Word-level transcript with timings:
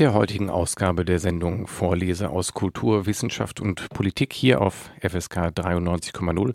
Der 0.00 0.14
heutigen 0.14 0.48
Ausgabe 0.48 1.04
der 1.04 1.18
Sendung 1.18 1.66
Vorlese 1.66 2.30
aus 2.30 2.54
Kultur, 2.54 3.04
Wissenschaft 3.04 3.60
und 3.60 3.90
Politik 3.90 4.32
hier 4.32 4.62
auf 4.62 4.90
FSK 4.98 5.48
93,0 5.48 6.54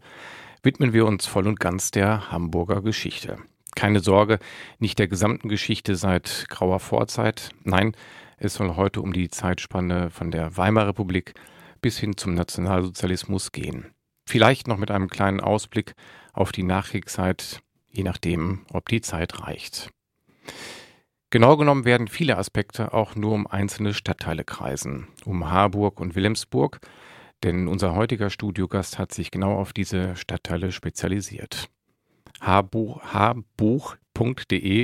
widmen 0.63 0.93
wir 0.93 1.05
uns 1.05 1.27
voll 1.27 1.45
und 1.45 1.59
ganz 1.59 1.91
der 1.91 2.31
Hamburger 2.31 2.81
Geschichte. 2.81 3.37
Keine 3.75 3.99
Sorge, 3.99 4.39
nicht 4.79 4.97
der 4.97 5.07
gesamten 5.07 5.47
Geschichte 5.47 5.95
seit 5.95 6.47
grauer 6.49 6.79
Vorzeit. 6.79 7.51
Nein, 7.63 7.95
es 8.37 8.55
soll 8.55 8.75
heute 8.75 9.03
um 9.03 9.13
die 9.13 9.29
Zeitspanne 9.29 10.09
von 10.09 10.31
der 10.31 10.57
Weimarer 10.57 10.87
Republik 10.87 11.35
bis 11.81 11.99
hin 11.99 12.17
zum 12.17 12.33
Nationalsozialismus 12.33 13.51
gehen. 13.51 13.91
Vielleicht 14.27 14.67
noch 14.67 14.77
mit 14.77 14.89
einem 14.89 15.07
kleinen 15.07 15.39
Ausblick 15.39 15.93
auf 16.33 16.51
die 16.51 16.63
Nachkriegszeit, 16.63 17.61
je 17.91 18.01
nachdem, 18.01 18.65
ob 18.73 18.89
die 18.89 19.01
Zeit 19.01 19.39
reicht. 19.43 19.91
Genau 21.35 21.57
genommen 21.57 21.83
werden 21.83 22.07
viele 22.07 22.37
Aspekte 22.37 22.93
auch 22.93 23.17
nur 23.17 23.33
um 23.33 23.45
einzelne 23.45 23.93
Stadtteile 23.93 24.45
kreisen, 24.45 25.09
um 25.25 25.51
Harburg 25.51 25.99
und 25.99 26.15
Wilhelmsburg, 26.15 26.79
denn 27.43 27.67
unser 27.67 27.93
heutiger 27.93 28.29
Studiogast 28.29 28.97
hat 28.99 29.13
sich 29.13 29.31
genau 29.31 29.57
auf 29.57 29.73
diese 29.73 30.15
Stadtteile 30.15 30.71
spezialisiert. 30.71 31.67
Haarbuch.de 32.39 33.43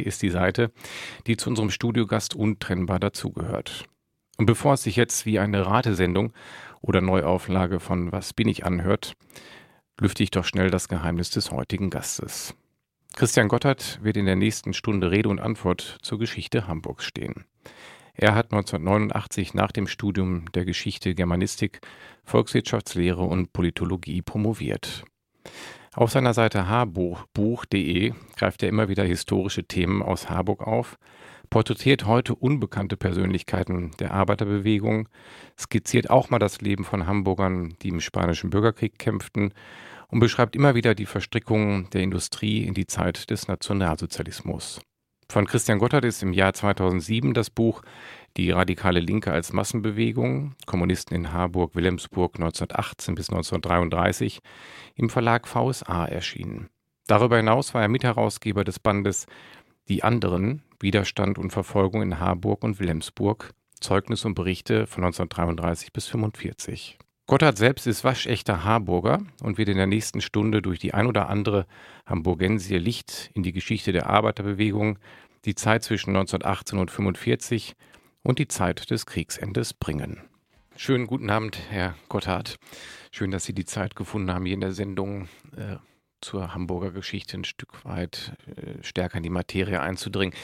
ist 0.02 0.22
die 0.22 0.30
Seite, 0.30 0.74
die 1.26 1.38
zu 1.38 1.52
unserem 1.52 1.70
Studiogast 1.70 2.36
untrennbar 2.36 3.00
dazugehört. 3.00 3.86
Und 4.38 4.46
bevor 4.46 4.74
es 4.74 4.84
sich 4.84 4.98
jetzt 4.98 5.26
wie 5.26 5.40
eine 5.40 5.66
Ratesendung 5.66 6.34
oder 6.82 7.00
Neuauflage 7.00 7.80
von 7.80 8.12
Was 8.12 8.34
bin 8.34 8.50
ich 8.50 8.66
anhört, 8.66 9.14
lüfte 10.02 10.22
ich 10.22 10.32
doch 10.32 10.44
schnell 10.44 10.70
das 10.70 10.90
Geheimnis 10.90 11.30
des 11.30 11.50
heutigen 11.50 11.90
Gastes. 11.90 12.58
Christian 13.14 13.50
Gotthard 13.50 14.00
wird 14.02 14.18
in 14.18 14.26
der 14.26 14.36
nächsten 14.36 14.74
Stunde 14.74 15.12
Rede 15.12 15.30
und 15.30 15.40
Antwort 15.40 15.98
zur 16.02 16.18
Geschichte 16.18 16.68
Hamburgs 16.68 17.04
stehen. 17.04 17.46
Er 18.14 18.36
hat 18.36 18.52
1989 18.52 19.54
nach 19.54 19.72
dem 19.72 19.88
Studium 19.88 20.46
der 20.54 20.66
Geschichte 20.66 21.14
Germanistik, 21.14 21.82
Volkswirtschaftslehre 22.24 23.24
und 23.24 23.54
Politologie 23.54 24.22
promoviert. 24.22 25.04
Auf 25.94 26.12
seiner 26.12 26.34
Seite 26.34 26.68
haarbuch.de 26.68 28.14
greift 28.38 28.64
er 28.64 28.70
immer 28.70 28.88
wieder 28.88 29.04
historische 29.04 29.66
Themen 29.66 30.02
aus 30.02 30.30
Harburg 30.30 30.66
auf, 30.66 30.98
porträtiert 31.50 32.06
heute 32.06 32.34
unbekannte 32.34 32.96
Persönlichkeiten 32.96 33.92
der 34.00 34.14
Arbeiterbewegung, 34.14 35.10
skizziert 35.60 36.10
auch 36.10 36.30
mal 36.30 36.40
das 36.40 36.62
Leben 36.62 36.86
von 36.86 37.08
Hamburgern, 37.08 37.76
die 37.82 37.90
im 37.90 38.00
Spanischen 38.00 38.50
Bürgerkrieg 38.50 38.98
kämpften 38.98 39.54
und 40.12 40.20
beschreibt 40.20 40.56
immer 40.56 40.76
wieder 40.76 40.94
die 40.94 41.06
Verstrickung 41.06 41.90
der 41.90 42.02
Industrie 42.02 42.64
in 42.64 42.74
die 42.74 42.86
Zeit 42.86 43.30
des 43.30 43.48
Nationalsozialismus. 43.48 44.82
Von 45.32 45.48
Christian 45.48 45.80
Gotthard 45.80 46.04
ist 46.04 46.22
im 46.22 46.34
Jahr 46.34 46.54
2007 46.54 47.34
das 47.34 47.50
Buch 47.50 47.82
Die 48.36 48.52
radikale 48.52 49.00
Linke 49.00 49.32
als 49.32 49.54
Massenbewegung, 49.54 50.56
Kommunisten 50.66 51.16
in 51.16 51.32
Harburg, 51.32 51.74
Wilhelmsburg 51.74 52.36
1918 52.36 53.16
bis 53.16 53.30
1933 53.30 54.40
im 54.96 55.10
Verlag 55.10 55.48
VSA 55.48 56.06
erschienen. 56.06 56.68
Darüber 57.08 57.38
hinaus 57.38 57.74
war 57.74 57.82
er 57.82 57.88
Mitherausgeber 57.88 58.66
des 58.66 58.80
Bandes 58.80 59.26
Die 59.88 60.04
anderen, 60.04 60.64
Widerstand 60.82 61.38
und 61.38 61.52
Verfolgung 61.52 62.02
in 62.02 62.20
Harburg 62.20 62.66
und 62.66 62.80
Wilhelmsburg, 62.80 63.52
Zeugnis 63.80 64.26
und 64.26 64.36
Berichte 64.36 64.86
von 64.86 65.06
1933 65.06 65.94
bis 65.94 66.08
1945. 66.08 67.00
Gotthard 67.32 67.58
selbst 67.58 67.88
ist 67.88 68.04
waschechter 68.04 68.66
Harburger 68.66 69.22
und 69.42 69.58
wird 69.58 69.70
in 69.70 69.78
der 69.78 69.88
nächsten 69.88 70.20
Stunde 70.20 70.62
durch 70.62 70.80
die 70.80 70.94
ein 70.94 71.08
oder 71.08 71.30
andere 71.30 71.66
Hamburgensie 72.06 72.78
Licht 72.78 73.32
in 73.34 73.42
die 73.42 73.54
Geschichte 73.54 73.94
der 73.94 74.08
Arbeiterbewegung, 74.08 75.00
die 75.46 75.56
Zeit 75.56 75.82
zwischen 75.82 76.10
1918 76.10 76.78
und 76.78 76.90
1945 76.90 77.78
und 78.22 78.38
die 78.38 78.50
Zeit 78.50 78.92
des 78.92 79.06
Kriegsendes 79.06 79.74
bringen. 79.74 80.20
Schönen 80.76 81.08
guten 81.08 81.30
Abend, 81.30 81.58
Herr 81.70 81.96
Gotthard. 82.10 82.58
Schön, 83.14 83.32
dass 83.32 83.46
Sie 83.46 83.54
die 83.54 83.64
Zeit 83.64 83.96
gefunden 83.96 84.34
haben, 84.34 84.44
hier 84.44 84.56
in 84.56 84.60
der 84.60 84.74
Sendung 84.74 85.30
äh, 85.56 85.78
zur 86.20 86.54
Hamburger 86.54 86.92
Geschichte 86.92 87.38
ein 87.38 87.46
Stück 87.46 87.86
weit 87.86 88.34
äh, 88.58 88.84
stärker 88.84 89.16
in 89.16 89.24
die 89.24 89.30
Materie 89.30 89.80
einzudringen. 89.80 90.36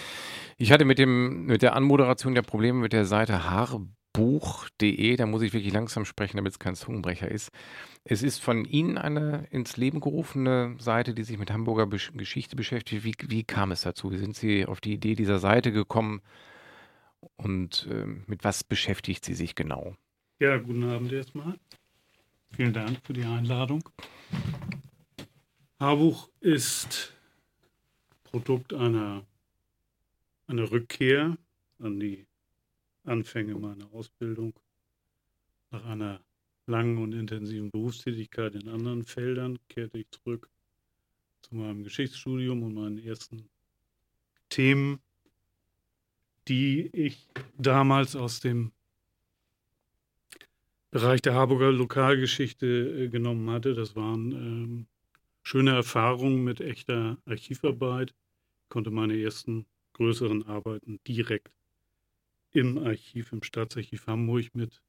Ich 0.56 0.72
hatte 0.72 0.86
mit, 0.86 1.00
dem, 1.00 1.47
mit 1.47 1.64
der 1.64 1.76
Anmoderation 1.76 2.34
ja 2.34 2.44
Probleme 2.44 2.80
mit 2.80 2.94
der 2.94 3.03
Seite 3.03 3.44
Harburg 3.44 3.90
buch.de, 4.17 5.16
da 5.16 5.28
muss 5.28 5.44
ich 5.44 5.53
wirklich 5.53 5.72
langsam 5.72 6.03
sprechen, 6.03 6.38
damit 6.38 6.53
es 6.53 6.57
kein 6.57 6.73
Zungenbrecher 6.73 7.29
ist. 7.29 7.51
Es 8.03 8.23
ist 8.23 8.39
von 8.39 8.66
Ihnen 8.66 8.97
eine 8.97 9.45
ins 9.51 9.78
Leben 9.78 10.00
gerufene 10.00 10.75
Seite, 10.79 11.13
die 11.13 11.23
sich 11.23 11.38
mit 11.38 11.51
Hamburger 11.51 11.85
Geschichte 11.85 12.55
beschäftigt. 12.55 13.03
Wie, 13.03 13.13
wie, 13.29 13.44
kam 13.44 13.72
es 13.72 13.81
dazu? 13.81 14.11
Wie 14.11 14.17
sind 14.17 14.35
Sie 14.35 14.66
auf 14.66 14.81
die 14.81 14.94
Idee 14.94 15.13
dieser 15.13 15.38
Seite 15.38 15.72
gekommen 15.72 16.23
und 17.35 17.88
äh, 17.91 18.07
mit 18.25 18.44
was 18.44 18.63
beschäftigt 18.63 19.23
sie 19.23 19.35
sich 19.35 19.53
genau? 19.53 19.95
Ja, 20.39 20.57
guten 20.57 20.84
Abend 20.85 21.11
erstmal. 21.11 21.59
Vielen 22.49 22.73
Dank 22.73 22.97
für 23.03 23.13
die 23.13 23.23
Einladung. 23.23 23.88
Haarbuch 25.79 26.28
ist 26.39 27.13
Produkt 28.23 28.73
einer, 28.73 29.23
einer 30.47 30.72
Rückkehr 30.72 31.38
an 31.78 31.99
die 31.99 32.27
Anfänge 33.07 33.56
meiner 33.56 33.91
Ausbildung. 33.94 34.53
Nach 35.72 35.85
einer 35.85 36.22
langen 36.66 36.97
und 36.97 37.13
intensiven 37.13 37.72
Berufstätigkeit 37.72 38.56
in 38.56 38.68
anderen 38.68 39.03
Feldern 39.03 39.57
kehrte 39.69 40.00
ich 40.00 40.09
zurück 40.12 40.50
zu 41.41 41.56
meinem 41.56 41.84
Geschichtsstudium 41.84 42.63
und 42.63 42.73
meinen 42.73 42.97
ersten 42.97 43.50
Themen, 44.50 45.00
die 46.47 46.90
ich 46.94 47.28
damals 47.57 48.16
aus 48.16 48.40
dem 48.40 48.72
Bereich 50.91 51.22
der 51.22 51.34
Harburger 51.34 51.72
Lokalgeschichte 51.72 52.66
äh, 52.66 53.09
genommen 53.09 53.50
hatte. 53.50 53.73
Das 53.73 53.96
waren 53.96 54.31
ähm, 54.31 54.88
schöne 55.44 55.72
Erfahrungen 55.72 56.44
mit 56.44 56.62
echter 56.62 57.17
Archivarbeit. 57.25 58.13
Ich 58.63 58.69
konnte 58.69 58.90
meine 58.90 59.19
ersten 59.22 59.66
größeren 59.94 60.47
Arbeiten 60.47 61.00
direkt 61.07 61.51
im 62.57 62.79
Archiv, 62.79 63.31
im 63.34 63.44
Staatsarchiv 63.44 64.07
Hamburg 64.07 64.56
mit 64.56 64.81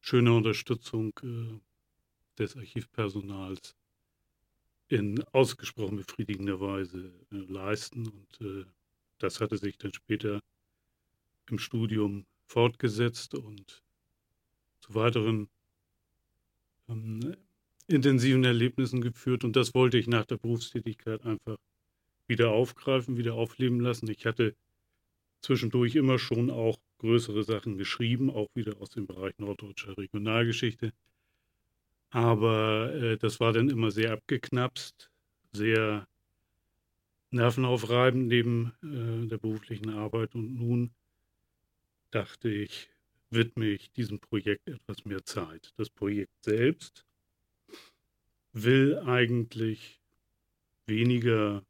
schöner 0.00 0.34
Unterstützung 0.34 1.12
äh, 1.22 1.60
des 2.38 2.56
Archivpersonals 2.56 3.76
in 4.88 5.22
ausgesprochen 5.24 5.96
befriedigender 5.96 6.58
Weise 6.58 7.12
äh, 7.30 7.36
leisten. 7.36 8.08
Und 8.08 8.40
äh, 8.40 8.64
das 9.18 9.42
hatte 9.42 9.58
sich 9.58 9.76
dann 9.76 9.92
später 9.92 10.40
im 11.50 11.58
Studium 11.58 12.24
fortgesetzt 12.46 13.34
und 13.34 13.82
zu 14.80 14.94
weiteren 14.94 15.50
ähm, 16.88 17.36
intensiven 17.88 18.44
Erlebnissen 18.44 19.02
geführt. 19.02 19.44
Und 19.44 19.54
das 19.54 19.74
wollte 19.74 19.98
ich 19.98 20.06
nach 20.06 20.24
der 20.24 20.38
Berufstätigkeit 20.38 21.26
einfach 21.26 21.58
wieder 22.26 22.52
aufgreifen, 22.52 23.18
wieder 23.18 23.34
aufleben 23.34 23.80
lassen. 23.80 24.08
Ich 24.08 24.24
hatte 24.24 24.56
zwischendurch 25.42 25.94
immer 25.94 26.18
schon 26.18 26.50
auch 26.50 26.78
größere 27.02 27.42
Sachen 27.42 27.76
geschrieben, 27.76 28.30
auch 28.30 28.48
wieder 28.54 28.80
aus 28.80 28.90
dem 28.90 29.06
Bereich 29.06 29.38
norddeutscher 29.38 29.98
Regionalgeschichte. 29.98 30.92
Aber 32.10 32.94
äh, 32.94 33.16
das 33.18 33.40
war 33.40 33.52
dann 33.52 33.68
immer 33.68 33.90
sehr 33.90 34.12
abgeknapst, 34.12 35.10
sehr 35.52 36.06
nervenaufreibend 37.30 38.28
neben 38.28 38.72
äh, 38.82 39.26
der 39.28 39.38
beruflichen 39.38 39.90
Arbeit. 39.90 40.34
Und 40.34 40.54
nun 40.54 40.90
dachte 42.10 42.48
ich, 42.48 42.88
widme 43.30 43.66
ich 43.66 43.90
diesem 43.92 44.20
Projekt 44.20 44.68
etwas 44.68 45.04
mehr 45.04 45.24
Zeit. 45.24 45.72
Das 45.76 45.90
Projekt 45.90 46.44
selbst 46.44 47.04
will 48.52 48.98
eigentlich 48.98 50.00
weniger 50.86 51.64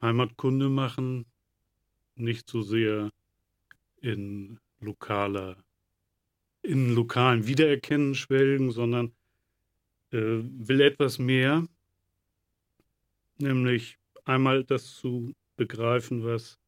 Heimatkunde 0.00 0.68
machen, 0.68 1.26
nicht 2.16 2.48
so 2.48 2.62
sehr 2.62 3.10
in 4.02 4.58
lokaler, 4.80 5.56
in 6.62 6.94
lokalen 6.94 7.46
Wiedererkennen 7.46 8.14
schwelgen, 8.14 8.70
sondern 8.70 9.12
äh, 10.10 10.18
will 10.18 10.80
etwas 10.80 11.18
mehr, 11.18 11.66
nämlich 13.38 13.98
einmal 14.24 14.64
das 14.64 14.94
zu 14.96 15.34
begreifen, 15.56 16.24
was 16.24 16.58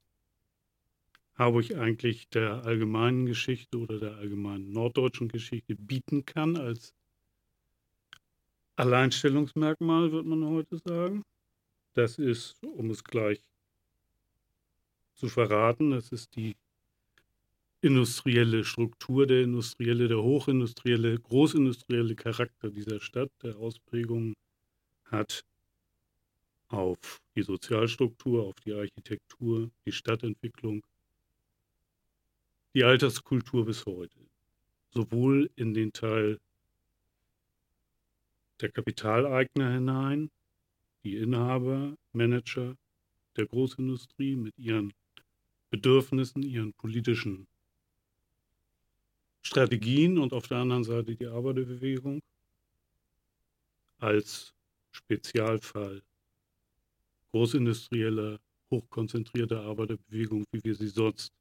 Harburg 1.34 1.74
eigentlich 1.74 2.28
der 2.28 2.64
allgemeinen 2.64 3.26
Geschichte 3.26 3.78
oder 3.78 3.98
der 3.98 4.14
allgemeinen 4.16 4.70
norddeutschen 4.70 5.28
Geschichte 5.28 5.74
bieten 5.74 6.24
kann 6.24 6.56
als 6.56 6.94
Alleinstellungsmerkmal, 8.76 10.12
wird 10.12 10.26
man 10.26 10.44
heute 10.44 10.78
sagen. 10.78 11.24
Das 11.94 12.18
ist, 12.18 12.62
um 12.62 12.90
es 12.90 13.02
gleich 13.02 13.40
zu 15.14 15.28
verraten, 15.28 15.90
das 15.90 16.10
ist 16.10 16.34
die 16.36 16.56
industrielle 17.84 18.64
Struktur, 18.64 19.26
der 19.26 19.42
industrielle, 19.42 20.08
der 20.08 20.22
hochindustrielle, 20.22 21.18
großindustrielle 21.18 22.14
Charakter 22.14 22.70
dieser 22.70 22.98
Stadt, 22.98 23.30
der 23.42 23.56
Ausprägungen 23.58 24.32
hat 25.04 25.44
auf 26.68 27.20
die 27.36 27.42
Sozialstruktur, 27.42 28.42
auf 28.42 28.54
die 28.60 28.72
Architektur, 28.72 29.70
die 29.84 29.92
Stadtentwicklung, 29.92 30.82
die 32.72 32.84
Alterskultur 32.84 33.66
bis 33.66 33.84
heute. 33.84 34.18
Sowohl 34.88 35.50
in 35.54 35.74
den 35.74 35.92
Teil 35.92 36.40
der 38.62 38.70
Kapitaleigner 38.70 39.74
hinein, 39.74 40.30
die 41.02 41.18
Inhaber, 41.18 41.98
Manager 42.12 42.78
der 43.36 43.44
Großindustrie 43.44 44.36
mit 44.36 44.58
ihren 44.58 44.94
Bedürfnissen, 45.68 46.42
ihren 46.42 46.72
politischen 46.72 47.46
Strategien 49.46 50.18
und 50.18 50.32
auf 50.32 50.48
der 50.48 50.58
anderen 50.58 50.84
Seite 50.84 51.14
die 51.14 51.26
Arbeiterbewegung 51.26 52.20
als 53.98 54.54
Spezialfall 54.90 56.02
großindustrieller, 57.30 58.38
hochkonzentrierter 58.70 59.60
Arbeiterbewegung, 59.60 60.44
wie 60.52 60.64
wir 60.64 60.74
sie 60.74 60.88
sonst 60.88 61.32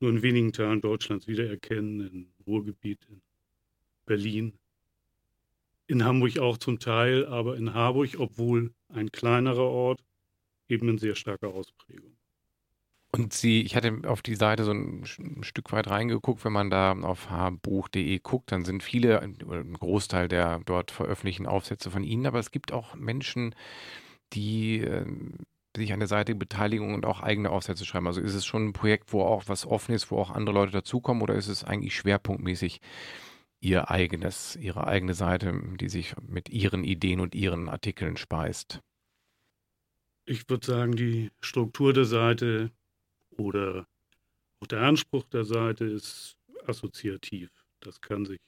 nur 0.00 0.10
in 0.10 0.22
wenigen 0.22 0.52
Teilen 0.52 0.80
Deutschlands 0.80 1.26
wiedererkennen, 1.26 2.00
in 2.00 2.32
Ruhrgebiet, 2.46 3.04
in 3.08 3.20
Berlin, 4.06 4.58
in 5.88 6.04
Hamburg 6.04 6.38
auch 6.38 6.56
zum 6.56 6.78
Teil, 6.78 7.26
aber 7.26 7.56
in 7.56 7.74
Harburg, 7.74 8.18
obwohl 8.18 8.72
ein 8.88 9.12
kleinerer 9.12 9.68
Ort, 9.68 10.02
eben 10.68 10.88
in 10.88 10.98
sehr 10.98 11.14
starker 11.14 11.48
Ausprägung. 11.48 12.16
Und 13.14 13.34
sie, 13.34 13.60
ich 13.60 13.76
hatte 13.76 14.00
auf 14.06 14.22
die 14.22 14.36
Seite 14.36 14.64
so 14.64 14.72
ein, 14.72 15.04
Stück 15.42 15.70
weit 15.72 15.90
reingeguckt, 15.90 16.44
wenn 16.46 16.52
man 16.52 16.70
da 16.70 16.92
auf 16.92 17.30
hbuch.de 17.30 18.18
guckt, 18.20 18.52
dann 18.52 18.64
sind 18.64 18.82
viele, 18.82 19.20
ein 19.20 19.74
Großteil 19.74 20.28
der 20.28 20.60
dort 20.64 20.90
veröffentlichten 20.90 21.46
Aufsätze 21.46 21.90
von 21.90 22.04
Ihnen, 22.04 22.26
aber 22.26 22.38
es 22.38 22.50
gibt 22.50 22.72
auch 22.72 22.94
Menschen, 22.94 23.54
die 24.32 24.80
äh, 24.80 25.04
sich 25.76 25.92
an 25.92 26.00
der 26.00 26.08
Seite 26.08 26.34
beteiligen 26.34 26.94
und 26.94 27.04
auch 27.04 27.20
eigene 27.20 27.50
Aufsätze 27.50 27.84
schreiben. 27.84 28.06
Also 28.06 28.22
ist 28.22 28.34
es 28.34 28.46
schon 28.46 28.68
ein 28.68 28.72
Projekt, 28.72 29.12
wo 29.12 29.22
auch 29.22 29.44
was 29.46 29.66
offen 29.66 29.94
ist, 29.94 30.10
wo 30.10 30.18
auch 30.18 30.30
andere 30.30 30.54
Leute 30.54 30.72
dazukommen 30.72 31.22
oder 31.22 31.34
ist 31.34 31.48
es 31.48 31.64
eigentlich 31.64 31.94
schwerpunktmäßig 31.94 32.80
ihr 33.60 33.90
eigenes, 33.90 34.56
ihre 34.56 34.86
eigene 34.86 35.14
Seite, 35.14 35.52
die 35.78 35.88
sich 35.88 36.14
mit 36.26 36.48
ihren 36.48 36.82
Ideen 36.82 37.20
und 37.20 37.34
ihren 37.34 37.68
Artikeln 37.68 38.16
speist? 38.16 38.80
Ich 40.24 40.48
würde 40.48 40.66
sagen, 40.66 40.92
die 40.96 41.30
Struktur 41.40 41.92
der 41.92 42.04
Seite 42.04 42.70
oder 43.36 43.86
auch 44.60 44.66
der 44.66 44.82
Anspruch 44.82 45.24
der 45.24 45.44
Seite 45.44 45.84
ist 45.84 46.36
assoziativ. 46.66 47.50
Das 47.80 48.00
kann 48.00 48.26
sich 48.26 48.38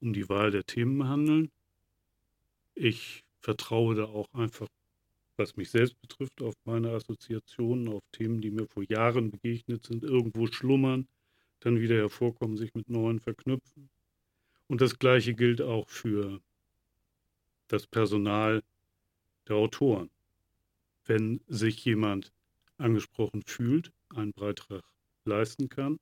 um 0.00 0.12
die 0.12 0.28
Wahl 0.28 0.50
der 0.50 0.64
Themen 0.64 1.08
handeln. 1.08 1.50
Ich 2.74 3.24
vertraue 3.40 3.94
da 3.94 4.04
auch 4.04 4.32
einfach, 4.32 4.68
was 5.36 5.56
mich 5.56 5.70
selbst 5.70 6.00
betrifft, 6.00 6.42
auf 6.42 6.54
meine 6.64 6.90
Assoziationen, 6.90 7.88
auf 7.88 8.02
Themen, 8.12 8.40
die 8.40 8.50
mir 8.50 8.66
vor 8.66 8.84
Jahren 8.84 9.30
begegnet 9.30 9.84
sind, 9.84 10.04
irgendwo 10.04 10.46
schlummern, 10.46 11.08
dann 11.60 11.80
wieder 11.80 11.96
hervorkommen, 11.96 12.56
sich 12.56 12.74
mit 12.74 12.88
neuen 12.88 13.20
verknüpfen. 13.20 13.90
Und 14.68 14.80
das 14.80 14.98
Gleiche 14.98 15.34
gilt 15.34 15.60
auch 15.60 15.88
für 15.88 16.40
das 17.68 17.86
Personal 17.86 18.62
der 19.48 19.56
Autoren. 19.56 20.10
Wenn 21.06 21.40
sich 21.48 21.84
jemand 21.84 22.32
angesprochen 22.80 23.42
fühlt, 23.42 23.92
einen 24.14 24.32
Beitrag 24.32 24.82
leisten 25.24 25.68
kann, 25.68 25.98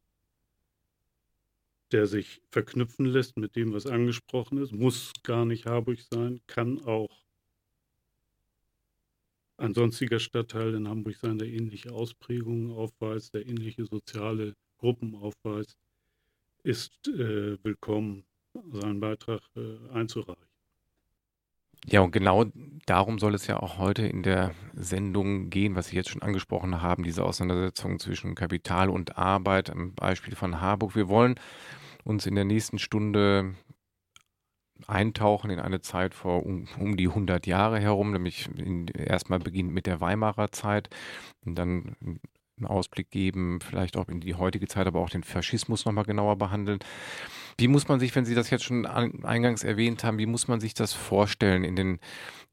der 1.92 2.06
sich 2.06 2.40
verknüpfen 2.50 3.06
lässt 3.06 3.36
mit 3.36 3.56
dem, 3.56 3.72
was 3.72 3.86
angesprochen 3.86 4.58
ist, 4.58 4.72
muss 4.72 5.12
gar 5.22 5.44
nicht 5.44 5.66
Harburg 5.66 5.98
sein, 6.10 6.40
kann 6.46 6.80
auch 6.84 7.24
ein 9.56 9.74
sonstiger 9.74 10.20
Stadtteil 10.20 10.74
in 10.74 10.88
Hamburg 10.88 11.16
sein, 11.16 11.38
der 11.38 11.48
ähnliche 11.48 11.92
Ausprägungen 11.92 12.70
aufweist, 12.70 13.34
der 13.34 13.46
ähnliche 13.46 13.84
soziale 13.84 14.54
Gruppen 14.78 15.16
aufweist, 15.16 15.76
ist 16.62 17.08
äh, 17.08 17.62
willkommen, 17.64 18.24
seinen 18.72 19.00
Beitrag 19.00 19.40
äh, 19.56 19.78
einzureichen. 19.90 20.47
Ja, 21.86 22.00
und 22.00 22.10
genau 22.10 22.44
darum 22.86 23.18
soll 23.18 23.34
es 23.34 23.46
ja 23.46 23.58
auch 23.60 23.78
heute 23.78 24.06
in 24.06 24.22
der 24.22 24.52
Sendung 24.74 25.50
gehen, 25.50 25.74
was 25.74 25.88
Sie 25.88 25.96
jetzt 25.96 26.10
schon 26.10 26.22
angesprochen 26.22 26.82
haben, 26.82 27.02
diese 27.02 27.24
Auseinandersetzung 27.24 27.98
zwischen 27.98 28.34
Kapital 28.34 28.90
und 28.90 29.16
Arbeit 29.16 29.70
am 29.70 29.94
Beispiel 29.94 30.34
von 30.34 30.60
Harburg. 30.60 30.96
Wir 30.96 31.08
wollen 31.08 31.36
uns 32.04 32.26
in 32.26 32.34
der 32.34 32.44
nächsten 32.44 32.78
Stunde 32.78 33.54
eintauchen 34.86 35.50
in 35.50 35.58
eine 35.58 35.80
Zeit 35.80 36.14
vor 36.14 36.46
um, 36.46 36.68
um 36.78 36.96
die 36.96 37.08
100 37.08 37.46
Jahre 37.46 37.80
herum, 37.80 38.12
nämlich 38.12 38.48
erstmal 38.94 39.38
beginnt 39.38 39.72
mit 39.72 39.86
der 39.86 40.00
Weimarer 40.00 40.52
Zeit 40.52 40.88
und 41.44 41.56
dann 41.56 41.96
einen 42.58 42.66
Ausblick 42.66 43.10
geben, 43.10 43.60
vielleicht 43.60 43.96
auch 43.96 44.08
in 44.08 44.20
die 44.20 44.34
heutige 44.34 44.68
Zeit, 44.68 44.86
aber 44.86 45.00
auch 45.00 45.10
den 45.10 45.24
Faschismus 45.24 45.84
nochmal 45.84 46.04
genauer 46.04 46.36
behandeln. 46.36 46.78
Wie 47.56 47.68
muss 47.68 47.88
man 47.88 47.98
sich, 47.98 48.14
wenn 48.14 48.24
Sie 48.24 48.36
das 48.36 48.50
jetzt 48.50 48.64
schon 48.64 48.86
eingangs 48.86 49.64
erwähnt 49.64 50.04
haben, 50.04 50.18
wie 50.18 50.26
muss 50.26 50.46
man 50.46 50.60
sich 50.60 50.74
das 50.74 50.92
vorstellen 50.92 51.64
in 51.64 51.74
den 51.74 51.98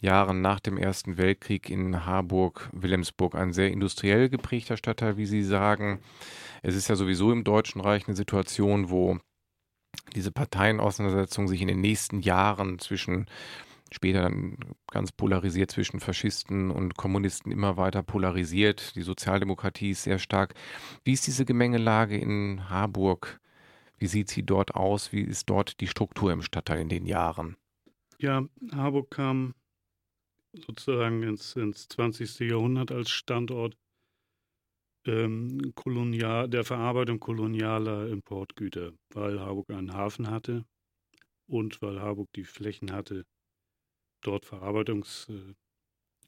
Jahren 0.02 0.42
nach 0.42 0.60
dem 0.60 0.78
Ersten 0.78 1.18
Weltkrieg 1.18 1.70
in 1.70 2.06
Harburg, 2.06 2.70
Wilhelmsburg, 2.74 3.36
ein 3.36 3.54
sehr 3.54 3.72
industriell 3.72 4.30
geprägter 4.30 4.78
Stadtteil, 4.78 5.18
wie 5.18 5.28
Sie 5.28 5.44
sagen. 5.44 6.00
Es 6.64 6.76
ist 6.76 6.88
ja 6.88 6.96
sowieso 6.96 7.32
im 7.32 7.44
Deutschen 7.44 7.82
Reich 7.82 8.08
eine 8.08 8.16
Situation, 8.16 8.90
wo 8.90 9.20
diese 10.16 10.32
Parteienauseinandersetzung 10.32 11.48
sich 11.48 11.62
in 11.62 11.68
den 11.68 11.82
nächsten 11.82 12.20
Jahren 12.20 12.80
zwischen 12.80 13.28
später 13.96 14.22
dann 14.22 14.58
ganz 14.92 15.12
polarisiert 15.12 15.72
zwischen 15.72 16.00
Faschisten 16.00 16.70
und 16.70 16.96
Kommunisten 16.96 17.52
immer 17.52 17.78
weiter 17.78 18.04
polarisiert. 18.04 18.96
Die 18.96 19.02
Sozialdemokratie 19.02 19.92
ist 19.92 20.04
sehr 20.04 20.20
stark. 20.20 20.54
Wie 21.04 21.14
ist 21.14 21.26
diese 21.26 21.46
Gemengelage 21.46 22.18
in 22.18 22.70
Harburg? 22.70 23.40
Wie 23.98 24.08
sieht 24.08 24.30
sie 24.30 24.44
dort 24.44 24.76
aus? 24.76 25.12
Wie 25.12 25.22
ist 25.22 25.50
dort 25.50 25.80
die 25.80 25.88
Struktur 25.88 26.32
im 26.32 26.42
Stadtteil 26.42 26.82
in 26.82 26.90
den 26.90 27.06
Jahren? 27.06 27.56
Ja, 28.20 28.46
Harburg 28.74 29.10
kam 29.12 29.56
sozusagen 30.54 31.24
ins, 31.24 31.56
ins 31.56 31.88
20. 31.88 32.40
Jahrhundert 32.40 32.92
als 32.92 33.10
Standort 33.10 33.78
ähm, 35.06 35.74
kolonial, 35.76 36.50
der 36.50 36.64
Verarbeitung 36.64 37.20
kolonialer 37.20 38.08
Importgüter, 38.10 38.92
weil 39.14 39.40
Harburg 39.40 39.70
einen 39.70 39.94
Hafen 39.94 40.30
hatte 40.30 40.66
und 41.48 41.82
weil 41.82 42.02
Harburg 42.02 42.30
die 42.36 42.44
Flächen 42.44 42.92
hatte, 42.92 43.26
dort 44.26 44.46
Verarbeitungsbetriebe 44.46 45.56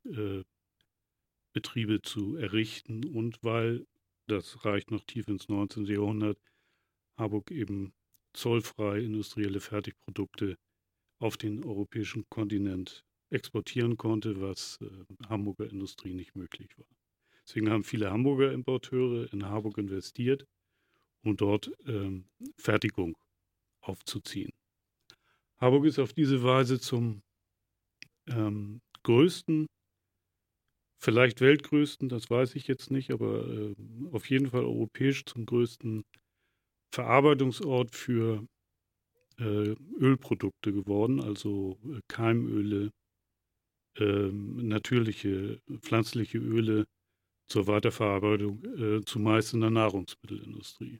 äh, 0.05 1.95
äh, 1.95 2.01
zu 2.01 2.37
errichten 2.37 3.05
und 3.05 3.43
weil, 3.43 3.85
das 4.27 4.65
reicht 4.65 4.91
noch 4.91 5.03
tief 5.03 5.27
ins 5.27 5.49
19. 5.49 5.85
Jahrhundert, 5.85 6.37
Harburg 7.17 7.51
eben 7.51 7.93
zollfrei 8.33 8.99
industrielle 8.99 9.59
Fertigprodukte 9.59 10.57
auf 11.19 11.37
den 11.37 11.63
europäischen 11.63 12.25
Kontinent 12.29 13.03
exportieren 13.29 13.97
konnte, 13.97 14.39
was 14.39 14.79
äh, 14.81 15.27
Hamburger 15.27 15.69
Industrie 15.69 16.13
nicht 16.13 16.35
möglich 16.35 16.77
war. 16.77 16.85
Deswegen 17.43 17.69
haben 17.69 17.83
viele 17.83 18.11
Hamburger 18.11 18.51
Importeure 18.51 19.31
in 19.31 19.45
Harburg 19.45 19.77
investiert, 19.77 20.45
um 21.23 21.35
dort 21.35 21.71
ähm, 21.85 22.25
Fertigung 22.57 23.17
aufzuziehen. 23.81 24.51
Harburg 25.57 25.85
ist 25.85 25.97
auf 25.97 26.13
diese 26.13 26.43
Weise 26.43 26.79
zum 26.79 27.23
ähm, 28.29 28.81
größten, 29.03 29.67
vielleicht 30.99 31.41
weltgrößten, 31.41 32.09
das 32.09 32.29
weiß 32.29 32.55
ich 32.55 32.67
jetzt 32.67 32.91
nicht, 32.91 33.11
aber 33.11 33.47
äh, 33.47 33.75
auf 34.11 34.29
jeden 34.29 34.49
Fall 34.49 34.63
europäisch 34.63 35.25
zum 35.25 35.45
größten 35.45 36.03
Verarbeitungsort 36.93 37.95
für 37.95 38.45
äh, 39.39 39.75
Ölprodukte 39.99 40.73
geworden, 40.73 41.21
also 41.21 41.77
äh, 41.85 41.99
Keimöle, 42.07 42.91
ähm, 43.97 44.67
natürliche 44.67 45.59
pflanzliche 45.81 46.37
Öle 46.37 46.85
zur 47.49 47.67
Weiterverarbeitung, 47.67 48.63
äh, 48.77 49.01
zumeist 49.05 49.53
in 49.53 49.61
der 49.61 49.69
Nahrungsmittelindustrie. 49.69 50.99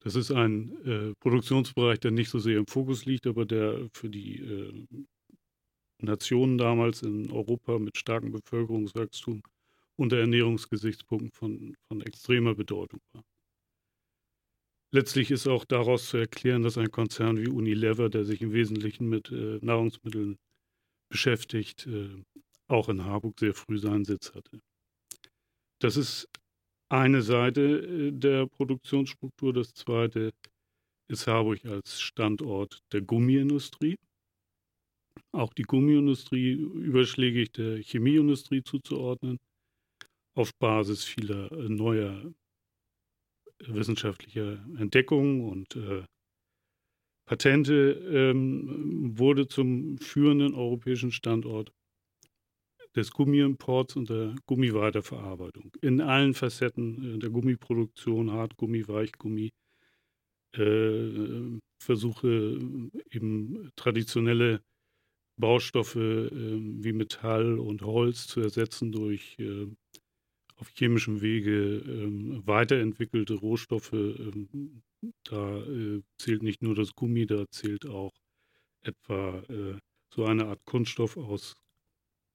Das 0.00 0.16
ist 0.16 0.30
ein 0.30 0.76
äh, 0.84 1.14
Produktionsbereich, 1.20 1.98
der 2.00 2.10
nicht 2.10 2.28
so 2.28 2.38
sehr 2.38 2.58
im 2.58 2.66
Fokus 2.66 3.06
liegt, 3.06 3.26
aber 3.26 3.46
der 3.46 3.88
für 3.94 4.10
die 4.10 4.40
äh, 4.40 4.86
Nationen 6.02 6.58
damals 6.58 7.02
in 7.02 7.30
Europa 7.30 7.78
mit 7.78 7.96
starkem 7.96 8.32
Bevölkerungswachstum 8.32 9.42
unter 9.96 10.18
Ernährungsgesichtspunkten 10.18 11.30
von, 11.32 11.76
von 11.88 12.00
extremer 12.02 12.54
Bedeutung 12.54 13.00
war. 13.12 13.22
letztlich 14.92 15.30
ist 15.30 15.46
auch 15.46 15.64
daraus 15.64 16.08
zu 16.08 16.16
erklären, 16.18 16.62
dass 16.62 16.78
ein 16.78 16.90
Konzern 16.90 17.38
wie 17.38 17.48
Unilever, 17.48 18.08
der 18.08 18.24
sich 18.24 18.40
im 18.42 18.52
Wesentlichen 18.52 19.08
mit 19.08 19.30
äh, 19.30 19.58
Nahrungsmitteln 19.60 20.38
beschäftigt, 21.10 21.86
äh, 21.86 22.10
auch 22.68 22.88
in 22.88 23.04
Harburg 23.04 23.38
sehr 23.38 23.54
früh 23.54 23.78
seinen 23.78 24.04
Sitz 24.04 24.34
hatte. 24.34 24.60
Das 25.80 25.96
ist 25.96 26.28
eine 26.88 27.22
Seite 27.22 27.62
äh, 27.62 28.12
der 28.12 28.46
Produktionsstruktur. 28.46 29.52
Das 29.52 29.74
zweite 29.74 30.32
ist 31.08 31.26
Harburg 31.26 31.64
als 31.66 32.00
Standort 32.00 32.80
der 32.92 33.02
Gummiindustrie. 33.02 33.96
Auch 35.32 35.52
die 35.52 35.62
Gummiindustrie 35.62 36.52
überschlägig 36.52 37.52
der 37.52 37.78
Chemieindustrie 37.82 38.62
zuzuordnen, 38.62 39.38
auf 40.34 40.54
Basis 40.58 41.04
vieler 41.04 41.50
äh, 41.52 41.68
neuer 41.68 42.32
wissenschaftlicher 43.60 44.64
Entdeckungen 44.78 45.40
und 45.48 45.76
äh, 45.76 46.04
Patente 47.26 47.92
ähm, 48.12 49.18
wurde 49.18 49.48
zum 49.48 49.98
führenden 49.98 50.54
europäischen 50.54 51.10
Standort 51.10 51.72
des 52.94 53.10
Gummiimports 53.10 53.96
und 53.96 54.10
der 54.10 54.34
Gummiweiterverarbeitung. 54.46 55.72
In 55.80 56.00
allen 56.00 56.34
Facetten 56.34 57.16
äh, 57.16 57.18
der 57.18 57.30
Gummiproduktion, 57.30 58.30
Hartgummi, 58.30 58.86
Weichgummi, 58.86 59.52
äh, 60.52 61.58
Versuche 61.82 62.58
eben 63.10 63.70
traditionelle 63.76 64.60
Baustoffe 65.36 65.96
äh, 65.96 66.30
wie 66.32 66.92
Metall 66.92 67.58
und 67.58 67.82
Holz 67.82 68.26
zu 68.26 68.40
ersetzen 68.40 68.92
durch 68.92 69.36
äh, 69.38 69.66
auf 70.56 70.70
chemischem 70.76 71.20
Wege 71.20 71.78
ähm, 71.86 72.42
weiterentwickelte 72.46 73.34
Rohstoffe. 73.34 73.92
Ähm, 73.92 74.82
da 75.24 75.58
äh, 75.64 76.02
zählt 76.18 76.42
nicht 76.42 76.62
nur 76.62 76.74
das 76.74 76.94
Gummi, 76.94 77.26
da 77.26 77.44
zählt 77.50 77.86
auch 77.86 78.12
etwa 78.82 79.40
äh, 79.48 79.78
so 80.14 80.24
eine 80.24 80.46
Art 80.46 80.64
Kunststoff 80.64 81.16
aus 81.16 81.54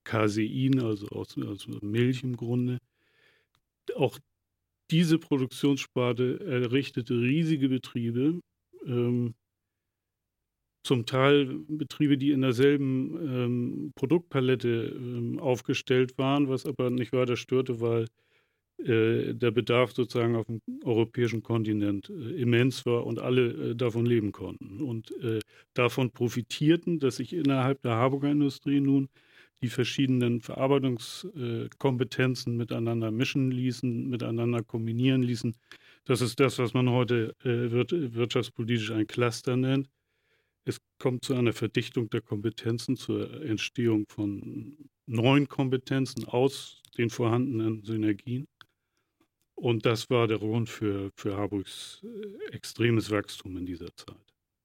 Casein, 0.03 0.79
also 0.82 1.08
aus, 1.10 1.38
aus 1.38 1.68
Milch 1.82 2.24
im 2.24 2.36
Grunde. 2.36 2.79
Auch 3.96 4.20
diese 4.91 5.20
Produktionssparte 5.20 6.39
errichtete 6.41 7.13
riesige 7.20 7.70
Betriebe, 7.70 8.41
ähm, 8.86 9.36
zum 10.83 11.05
Teil 11.05 11.59
Betriebe, 11.67 12.17
die 12.17 12.31
in 12.31 12.41
derselben 12.41 13.15
ähm, 13.15 13.91
Produktpalette 13.95 14.95
ähm, 14.95 15.39
aufgestellt 15.39 16.17
waren, 16.17 16.48
was 16.48 16.65
aber 16.65 16.89
nicht 16.89 17.13
weiter 17.13 17.36
störte, 17.36 17.81
weil 17.81 18.07
äh, 18.86 19.33
der 19.33 19.51
Bedarf 19.51 19.91
sozusagen 19.91 20.38
auf 20.38 20.45
dem 20.45 20.62
europäischen 20.86 21.43
Kontinent 21.43 22.09
äh, 22.09 22.41
immens 22.41 22.86
war 22.86 23.05
und 23.05 23.19
alle 23.19 23.71
äh, 23.71 23.75
davon 23.75 24.05
leben 24.05 24.31
konnten. 24.31 24.81
Und 24.81 25.13
davon 25.74 26.12
profitierten, 26.12 27.00
dass 27.00 27.17
sich 27.17 27.33
innerhalb 27.33 27.81
der 27.81 27.95
Harburger 27.95 28.31
Industrie 28.31 28.79
nun 28.79 29.09
die 29.62 29.67
verschiedenen 29.67 30.39
Verarbeitungskompetenzen 30.39 32.55
miteinander 32.55 33.12
mischen 33.12 33.51
ließen, 33.51 34.07
miteinander 34.07 34.63
kombinieren 34.63 35.24
ließen. 35.24 35.57
Das 36.05 36.21
ist 36.21 36.39
das, 36.39 36.57
was 36.59 36.74
man 36.74 36.89
heute 36.89 37.36
wirtschaftspolitisch 37.43 38.91
ein 38.91 39.07
Cluster 39.07 39.57
nennt. 39.57 39.89
Es 40.70 40.80
kommt 41.00 41.26
zu 41.26 41.34
einer 41.34 41.52
Verdichtung 41.52 42.12
der 42.12 42.22
Kompetenzen, 42.22 42.96
zur 42.96 43.42
Entstehung 43.42 44.06
von 44.08 44.78
neuen 45.08 45.48
Kompetenzen 45.48 46.26
aus 46.26 46.84
den 46.96 47.10
vorhandenen 47.10 47.84
Synergien. 47.84 48.48
Und 49.56 49.88
das 49.88 50.12
war 50.12 50.28
der 50.28 50.38
Grund 50.38 50.70
für, 50.70 51.10
für 51.16 51.36
Harburgs 51.36 52.04
äh, 52.04 52.56
extremes 52.56 53.10
Wachstum 53.10 53.58
in 53.58 53.66
dieser 53.66 53.94
Zeit. 53.96 54.16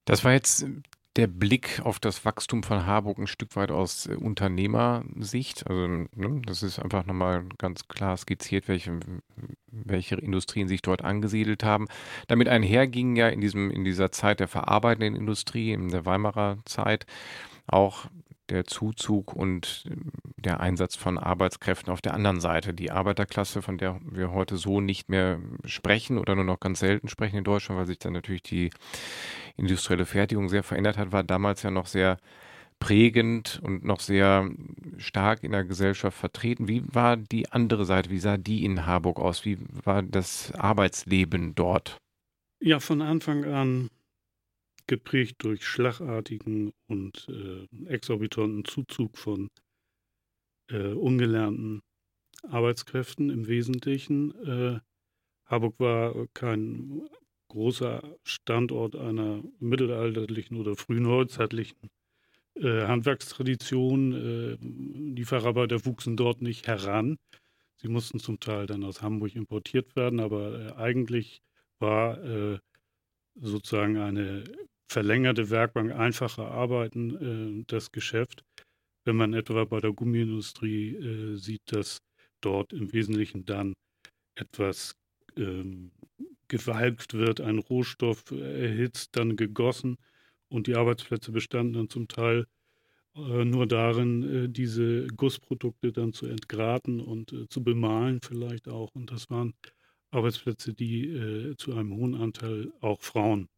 Das 0.04 0.22
war 0.24 0.34
jetzt 0.34 0.66
der 1.16 1.28
Blick 1.28 1.80
auf 1.84 2.00
das 2.00 2.24
Wachstum 2.24 2.64
von 2.64 2.86
Harburg 2.86 3.18
ein 3.18 3.26
Stück 3.26 3.54
weit 3.54 3.70
aus 3.70 4.06
äh, 4.06 4.14
Unternehmersicht. 4.14 5.66
Also 5.68 5.86
ne, 5.86 6.42
das 6.44 6.62
ist 6.62 6.78
einfach 6.78 7.06
nochmal 7.06 7.44
ganz 7.58 7.86
klar 7.86 8.16
skizziert, 8.16 8.66
welche, 8.66 8.98
welche 9.70 10.16
Industrien 10.16 10.66
sich 10.66 10.82
dort 10.82 11.02
angesiedelt 11.02 11.62
haben. 11.62 11.86
Damit 12.26 12.48
einherging 12.48 13.14
ja 13.16 13.28
in, 13.28 13.40
diesem, 13.40 13.70
in 13.70 13.84
dieser 13.84 14.10
Zeit 14.10 14.40
der 14.40 14.48
verarbeitenden 14.48 15.14
Industrie, 15.14 15.72
in 15.72 15.88
der 15.88 16.04
Weimarer 16.04 16.58
Zeit, 16.64 17.06
auch 17.66 18.06
der 18.50 18.64
Zuzug 18.64 19.34
und 19.34 19.84
ähm, 19.90 20.12
der 20.36 20.60
Einsatz 20.60 20.96
von 20.96 21.18
Arbeitskräften 21.18 21.92
auf 21.92 22.00
der 22.00 22.14
anderen 22.14 22.40
Seite. 22.40 22.74
Die 22.74 22.90
Arbeiterklasse, 22.90 23.62
von 23.62 23.78
der 23.78 24.00
wir 24.04 24.32
heute 24.32 24.56
so 24.56 24.80
nicht 24.80 25.08
mehr 25.08 25.40
sprechen 25.64 26.18
oder 26.18 26.34
nur 26.34 26.44
noch 26.44 26.60
ganz 26.60 26.80
selten 26.80 27.08
sprechen 27.08 27.36
in 27.36 27.44
Deutschland, 27.44 27.78
weil 27.78 27.86
sich 27.86 27.98
dann 27.98 28.12
natürlich 28.12 28.42
die 28.42 28.70
industrielle 29.56 30.06
Fertigung 30.06 30.48
sehr 30.48 30.62
verändert 30.62 30.98
hat, 30.98 31.12
war 31.12 31.24
damals 31.24 31.62
ja 31.62 31.70
noch 31.70 31.86
sehr 31.86 32.18
prägend 32.80 33.60
und 33.62 33.84
noch 33.84 34.00
sehr 34.00 34.50
stark 34.98 35.42
in 35.42 35.52
der 35.52 35.64
Gesellschaft 35.64 36.18
vertreten. 36.18 36.68
Wie 36.68 36.82
war 36.92 37.16
die 37.16 37.50
andere 37.50 37.86
Seite? 37.86 38.10
Wie 38.10 38.18
sah 38.18 38.36
die 38.36 38.64
in 38.64 38.84
Harburg 38.84 39.18
aus? 39.18 39.44
Wie 39.44 39.58
war 39.84 40.02
das 40.02 40.52
Arbeitsleben 40.52 41.54
dort? 41.54 41.96
Ja, 42.60 42.80
von 42.80 43.00
Anfang 43.00 43.44
an 43.44 43.90
geprägt 44.86 45.36
durch 45.44 45.66
schlagartigen 45.66 46.72
und 46.86 47.26
äh, 47.28 47.66
exorbitanten 47.86 48.64
Zuzug 48.64 49.18
von 49.18 49.48
äh, 50.70 50.92
ungelernten 50.92 51.82
Arbeitskräften 52.42 53.30
im 53.30 53.46
Wesentlichen. 53.46 54.34
Äh, 54.44 54.80
Harburg 55.46 55.78
war 55.78 56.26
kein 56.34 57.08
großer 57.48 58.02
Standort 58.24 58.96
einer 58.96 59.42
mittelalterlichen 59.58 60.56
oder 60.56 60.74
frühneuzeitlichen 60.74 61.90
äh, 62.56 62.86
Handwerkstradition. 62.86 64.12
Äh, 64.12 64.56
die 64.60 65.24
Facharbeiter 65.24 65.84
wuchsen 65.86 66.16
dort 66.16 66.42
nicht 66.42 66.66
heran. 66.66 67.18
Sie 67.76 67.88
mussten 67.88 68.18
zum 68.18 68.40
Teil 68.40 68.66
dann 68.66 68.84
aus 68.84 69.02
Hamburg 69.02 69.34
importiert 69.34 69.96
werden, 69.96 70.20
aber 70.20 70.58
äh, 70.58 70.72
eigentlich 70.74 71.42
war 71.80 72.60
sozusagen 73.34 73.98
eine 73.98 74.44
verlängerte 74.88 75.50
Werkbank, 75.50 75.92
einfacher 75.92 76.50
Arbeiten, 76.50 77.60
äh, 77.60 77.64
das 77.66 77.92
Geschäft. 77.92 78.44
Wenn 79.04 79.16
man 79.16 79.34
etwa 79.34 79.64
bei 79.64 79.80
der 79.80 79.92
Gummiindustrie 79.92 80.94
äh, 80.94 81.36
sieht, 81.36 81.62
dass 81.66 81.98
dort 82.40 82.72
im 82.72 82.92
Wesentlichen 82.92 83.44
dann 83.44 83.74
etwas 84.34 84.96
ähm, 85.36 85.92
gewalkt 86.48 87.14
wird, 87.14 87.40
ein 87.40 87.58
Rohstoff 87.58 88.30
erhitzt, 88.30 89.16
dann 89.16 89.36
gegossen 89.36 89.96
und 90.48 90.66
die 90.66 90.76
Arbeitsplätze 90.76 91.32
bestanden 91.32 91.74
dann 91.74 91.90
zum 91.90 92.08
Teil 92.08 92.46
äh, 93.16 93.44
nur 93.44 93.66
darin, 93.66 94.22
äh, 94.22 94.48
diese 94.48 95.06
Gussprodukte 95.08 95.92
dann 95.92 96.12
zu 96.12 96.26
entgraten 96.26 97.00
und 97.00 97.32
äh, 97.32 97.48
zu 97.48 97.62
bemalen 97.62 98.20
vielleicht 98.20 98.68
auch. 98.68 98.94
Und 98.94 99.10
das 99.10 99.30
waren 99.30 99.54
Arbeitsplätze, 100.10 100.74
die 100.74 101.08
äh, 101.08 101.56
zu 101.56 101.74
einem 101.74 101.94
hohen 101.94 102.14
Anteil 102.14 102.72
auch 102.80 103.00
Frauen 103.00 103.48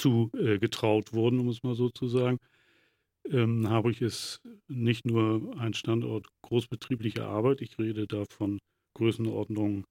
zugetraut 0.00 1.12
wurden, 1.12 1.40
um 1.40 1.48
es 1.48 1.62
mal 1.62 1.74
so 1.74 1.90
zu 1.90 2.08
sagen. 2.08 2.38
Ähm, 3.30 3.68
Harburg 3.68 4.00
ist 4.00 4.40
nicht 4.68 5.04
nur 5.06 5.54
ein 5.58 5.74
Standort 5.74 6.26
großbetrieblicher 6.42 7.26
Arbeit, 7.26 7.60
ich 7.60 7.78
rede 7.78 8.06
da 8.06 8.24
von 8.24 8.58
Größenordnungen 8.94 9.84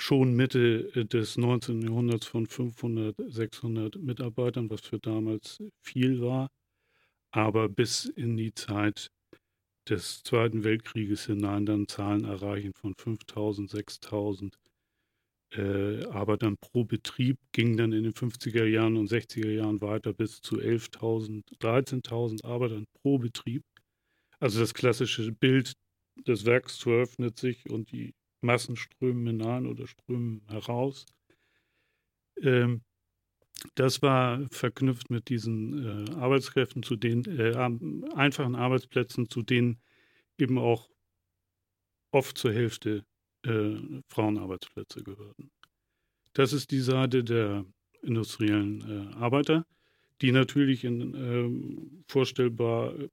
schon 0.00 0.34
Mitte 0.34 0.90
äh, 0.94 1.04
des 1.04 1.36
19. 1.36 1.82
Jahrhunderts 1.82 2.26
von 2.26 2.46
500, 2.46 3.16
600 3.28 3.96
Mitarbeitern, 3.96 4.70
was 4.70 4.80
für 4.80 4.98
damals 4.98 5.62
viel 5.82 6.20
war, 6.20 6.50
aber 7.32 7.68
bis 7.68 8.06
in 8.06 8.36
die 8.36 8.54
Zeit 8.54 9.10
des 9.88 10.22
Zweiten 10.22 10.64
Weltkrieges 10.64 11.26
hinein 11.26 11.66
dann 11.66 11.88
Zahlen 11.88 12.24
erreichen 12.24 12.72
von 12.74 12.94
5000, 12.94 13.70
6000 13.70 14.56
äh, 15.52 16.04
aber 16.06 16.36
dann 16.36 16.56
pro 16.58 16.84
Betrieb 16.84 17.38
ging 17.52 17.76
dann 17.76 17.92
in 17.92 18.04
den 18.04 18.12
50er 18.12 18.64
Jahren 18.64 18.96
und 18.96 19.10
60er 19.10 19.50
Jahren 19.50 19.80
weiter 19.80 20.12
bis 20.12 20.40
zu 20.40 20.56
11.000, 20.58 21.42
13.000 21.58 22.44
Arbeitern 22.44 22.86
pro 23.02 23.18
Betrieb. 23.18 23.64
Also 24.38 24.60
das 24.60 24.74
klassische 24.74 25.32
Bild 25.32 25.74
des 26.26 26.44
Werks 26.46 26.86
öffnet 26.86 27.38
sich 27.38 27.68
und 27.68 27.90
die 27.92 28.14
Massen 28.42 28.76
strömen 28.76 29.26
hinein 29.26 29.66
oder 29.66 29.86
strömen 29.86 30.42
heraus. 30.48 31.04
Ähm, 32.42 32.82
das 33.74 34.00
war 34.02 34.46
verknüpft 34.50 35.10
mit 35.10 35.28
diesen 35.28 36.08
äh, 36.08 36.12
Arbeitskräften, 36.12 36.82
zu 36.82 36.96
den 36.96 37.24
äh, 37.26 37.54
einfachen 38.14 38.54
Arbeitsplätzen, 38.54 39.28
zu 39.28 39.42
denen 39.42 39.80
eben 40.38 40.58
auch 40.58 40.88
oft 42.12 42.38
zur 42.38 42.52
Hälfte 42.52 43.04
äh, 43.44 44.02
Frauenarbeitsplätze 44.08 45.02
gehörten. 45.02 45.50
Das 46.32 46.52
ist 46.52 46.70
die 46.70 46.80
Seite 46.80 47.24
der 47.24 47.64
industriellen 48.02 49.12
äh, 49.12 49.14
Arbeiter, 49.16 49.66
die 50.20 50.32
natürlich 50.32 50.84
in, 50.84 51.14
ähm, 51.14 52.04
vorstellbar 52.08 52.98
äh, 52.98 53.08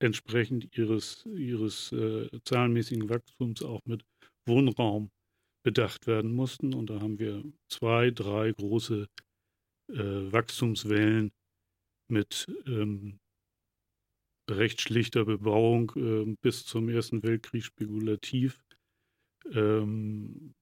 entsprechend 0.00 0.76
ihres, 0.76 1.24
ihres 1.26 1.92
äh, 1.92 2.28
zahlenmäßigen 2.44 3.08
Wachstums 3.08 3.62
auch 3.62 3.80
mit 3.84 4.04
Wohnraum 4.46 5.10
bedacht 5.62 6.06
werden 6.06 6.32
mussten. 6.34 6.74
Und 6.74 6.90
da 6.90 7.00
haben 7.00 7.18
wir 7.18 7.42
zwei, 7.68 8.10
drei 8.10 8.52
große 8.52 9.08
äh, 9.88 9.94
Wachstumswellen 9.96 11.32
mit 12.08 12.46
ähm, 12.66 13.18
recht 14.50 14.80
schlichter 14.80 15.24
Bebauung 15.24 15.92
äh, 15.96 16.36
bis 16.42 16.66
zum 16.66 16.88
Ersten 16.88 17.22
Weltkrieg 17.22 17.64
spekulativ 17.64 18.62
ähm, 19.52 20.54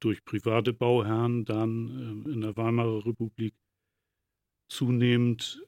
durch 0.00 0.24
private 0.24 0.72
Bauherren, 0.72 1.44
dann 1.44 2.24
äh, 2.26 2.32
in 2.32 2.40
der 2.40 2.56
Weimarer 2.56 3.06
Republik 3.06 3.54
zunehmend 4.68 5.62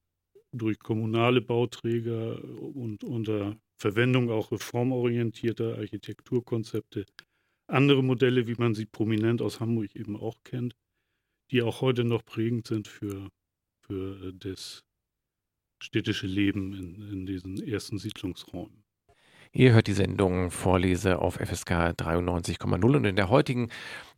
durch 0.52 0.78
kommunale 0.78 1.40
Bauträger 1.40 2.42
und 2.44 3.04
unter 3.04 3.56
Verwendung 3.76 4.30
auch 4.30 4.52
reformorientierter 4.52 5.78
Architekturkonzepte 5.78 7.04
andere 7.66 8.02
Modelle, 8.02 8.46
wie 8.46 8.54
man 8.54 8.74
sie 8.74 8.86
prominent 8.86 9.42
aus 9.42 9.60
Hamburg 9.60 9.94
eben 9.96 10.16
auch 10.16 10.36
kennt, 10.44 10.76
die 11.50 11.62
auch 11.62 11.80
heute 11.80 12.04
noch 12.04 12.24
prägend 12.24 12.66
sind 12.66 12.88
für, 12.88 13.30
für 13.86 14.32
das 14.32 14.84
städtische 15.82 16.26
Leben 16.26 16.72
in, 16.72 17.08
in 17.10 17.26
diesen 17.26 17.62
ersten 17.62 17.98
Siedlungsräumen. 17.98 18.83
Ihr 19.56 19.72
hört 19.72 19.86
die 19.86 19.92
Sendung 19.92 20.50
Vorlese 20.50 21.20
auf 21.20 21.36
FSK 21.36 21.94
93,0 21.96 22.96
und 22.96 23.04
in 23.04 23.14
der 23.14 23.28
heutigen 23.28 23.68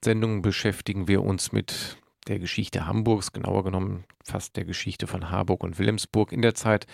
Sendung 0.02 0.40
beschäftigen 0.40 1.08
wir 1.08 1.22
uns 1.22 1.52
mit 1.52 1.98
der 2.26 2.38
Geschichte 2.38 2.86
Hamburgs, 2.86 3.32
genauer 3.32 3.62
genommen 3.62 4.04
fast 4.24 4.56
der 4.56 4.64
Geschichte 4.64 5.06
von 5.06 5.30
Harburg 5.30 5.62
und 5.62 5.78
Wilhelmsburg 5.78 6.32
in 6.32 6.40
der 6.40 6.54
Zeit 6.54 6.86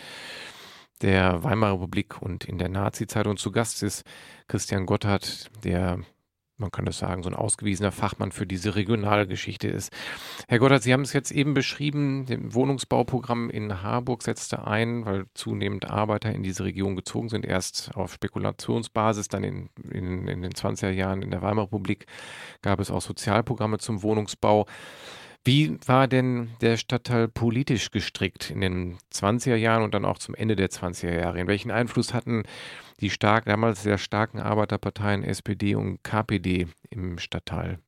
der 1.02 1.44
Weimarer 1.44 1.74
Republik 1.74 2.20
und 2.20 2.44
in 2.44 2.58
der 2.58 2.68
Nazizeit. 2.68 3.28
Und 3.28 3.38
zu 3.38 3.52
Gast 3.52 3.80
ist 3.84 4.02
Christian 4.48 4.86
Gotthard, 4.86 5.48
der 5.62 6.00
man 6.56 6.70
kann 6.70 6.84
das 6.84 6.98
sagen, 6.98 7.22
so 7.22 7.30
ein 7.30 7.34
ausgewiesener 7.34 7.92
Fachmann 7.92 8.32
für 8.32 8.46
diese 8.46 8.74
Regionalgeschichte 8.74 9.68
ist. 9.68 9.92
Herr 10.48 10.58
Goddard, 10.58 10.82
Sie 10.82 10.92
haben 10.92 11.02
es 11.02 11.12
jetzt 11.12 11.30
eben 11.30 11.54
beschrieben, 11.54 12.26
das 12.26 12.38
Wohnungsbauprogramm 12.54 13.50
in 13.50 13.82
Harburg 13.82 14.22
setzte 14.22 14.66
ein, 14.66 15.04
weil 15.04 15.26
zunehmend 15.34 15.90
Arbeiter 15.90 16.32
in 16.32 16.42
diese 16.42 16.64
Region 16.64 16.96
gezogen 16.96 17.28
sind, 17.28 17.44
erst 17.44 17.96
auf 17.96 18.12
Spekulationsbasis, 18.14 19.28
dann 19.28 19.44
in, 19.44 19.70
in, 19.90 20.28
in 20.28 20.42
den 20.42 20.52
20er 20.52 20.90
Jahren 20.90 21.22
in 21.22 21.30
der 21.30 21.42
Weimarer 21.42 21.66
Republik 21.66 22.06
gab 22.60 22.80
es 22.80 22.90
auch 22.90 23.02
Sozialprogramme 23.02 23.78
zum 23.78 24.02
Wohnungsbau. 24.02 24.66
Wie 25.44 25.76
war 25.86 26.06
denn 26.06 26.50
der 26.60 26.76
Stadtteil 26.76 27.26
politisch 27.26 27.90
gestrickt 27.90 28.50
in 28.50 28.60
den 28.60 28.98
20er 29.12 29.56
Jahren 29.56 29.82
und 29.82 29.92
dann 29.92 30.04
auch 30.04 30.18
zum 30.18 30.36
Ende 30.36 30.54
der 30.54 30.70
20er 30.70 31.12
Jahre? 31.12 31.40
In 31.40 31.48
welchen 31.48 31.72
Einfluss 31.72 32.14
hatten 32.14 32.44
die 33.00 33.10
stark, 33.10 33.46
damals 33.46 33.82
sehr 33.82 33.98
starken 33.98 34.38
Arbeiterparteien 34.38 35.24
SPD 35.24 35.74
und 35.74 36.04
KPD 36.04 36.68
im 36.90 37.18
Stadtteil? 37.18 37.80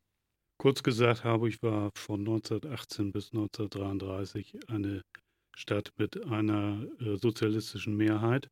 Kurz 0.58 0.82
gesagt, 0.82 1.22
Harburg 1.22 1.62
war 1.62 1.90
von 1.94 2.20
1918 2.20 3.12
bis 3.12 3.32
1933 3.32 4.58
eine 4.68 5.02
Stadt 5.56 5.92
mit 5.96 6.24
einer 6.26 6.84
äh, 7.00 7.16
sozialistischen 7.16 7.96
Mehrheit, 7.96 8.48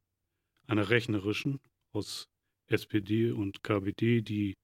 einer 0.68 0.90
rechnerischen 0.90 1.58
aus 1.92 2.28
SPD 2.68 3.32
und 3.32 3.64
KPD, 3.64 4.22
die 4.22 4.54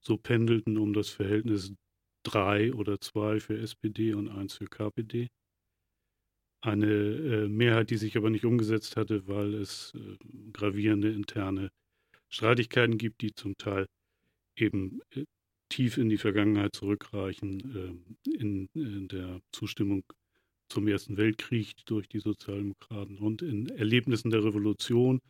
so 0.00 0.16
pendelten 0.16 0.78
um 0.78 0.94
das 0.94 1.10
Verhältnis 1.10 1.74
drei 2.24 2.72
oder 2.74 3.00
zwei 3.00 3.38
für 3.38 3.56
SPD 3.58 4.14
und 4.14 4.28
eins 4.28 4.54
für 4.54 4.66
KPD. 4.66 5.28
Eine 6.60 6.86
äh, 6.86 7.48
Mehrheit, 7.48 7.90
die 7.90 7.96
sich 7.96 8.16
aber 8.16 8.30
nicht 8.30 8.44
umgesetzt 8.44 8.96
hatte, 8.96 9.28
weil 9.28 9.54
es 9.54 9.92
äh, 9.94 10.16
gravierende 10.52 11.12
interne 11.12 11.70
Streitigkeiten 12.28 12.98
gibt, 12.98 13.20
die 13.20 13.34
zum 13.34 13.56
Teil 13.56 13.86
eben 14.56 15.00
äh, 15.10 15.24
tief 15.68 15.98
in 15.98 16.08
die 16.08 16.18
Vergangenheit 16.18 16.74
zurückreichen, 16.74 17.60
ähm, 17.76 18.16
in, 18.24 18.68
in 18.74 19.08
der 19.08 19.40
Zustimmung 19.52 20.04
zum 20.68 20.88
Ersten 20.88 21.16
Weltkrieg 21.16 21.74
durch 21.86 22.08
die 22.08 22.20
Sozialdemokraten 22.20 23.18
und 23.18 23.42
in 23.42 23.68
Erlebnissen 23.68 24.30
der 24.30 24.44
Revolution, 24.44 25.20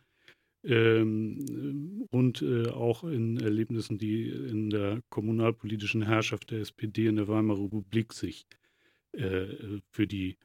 ähm, 0.65 2.07
und 2.09 2.41
äh, 2.41 2.69
auch 2.69 3.03
in 3.03 3.37
Erlebnissen, 3.37 3.97
die 3.97 4.29
in 4.29 4.69
der 4.69 5.01
kommunalpolitischen 5.09 6.01
Herrschaft 6.01 6.51
der 6.51 6.61
SPD 6.61 7.07
in 7.07 7.17
der 7.17 7.27
Weimarer 7.27 7.63
Republik 7.63 8.13
sich 8.13 8.45
äh, 9.13 9.79
für 9.91 10.07
die 10.07 10.37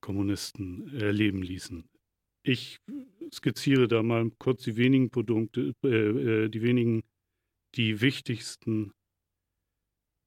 Kommunisten 0.00 0.92
erleben 0.94 1.42
ließen. 1.42 1.88
Ich 2.42 2.80
skizziere 3.32 3.86
da 3.88 4.02
mal 4.02 4.30
kurz 4.38 4.64
die 4.64 4.76
wenigen 4.76 5.10
Produkte, 5.10 5.74
äh, 5.84 5.88
äh, 5.88 6.48
die 6.48 6.62
wenigen, 6.62 7.04
die 7.76 8.00
wichtigsten 8.00 8.92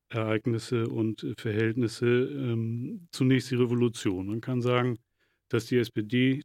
Ereignisse 0.09 0.87
und 0.87 1.27
Verhältnisse. 1.37 2.07
Ähm, 2.07 3.07
zunächst 3.11 3.51
die 3.51 3.55
Revolution. 3.55 4.27
Man 4.27 4.41
kann 4.41 4.61
sagen, 4.61 4.97
dass 5.49 5.65
die 5.65 5.77
SPD 5.77 6.41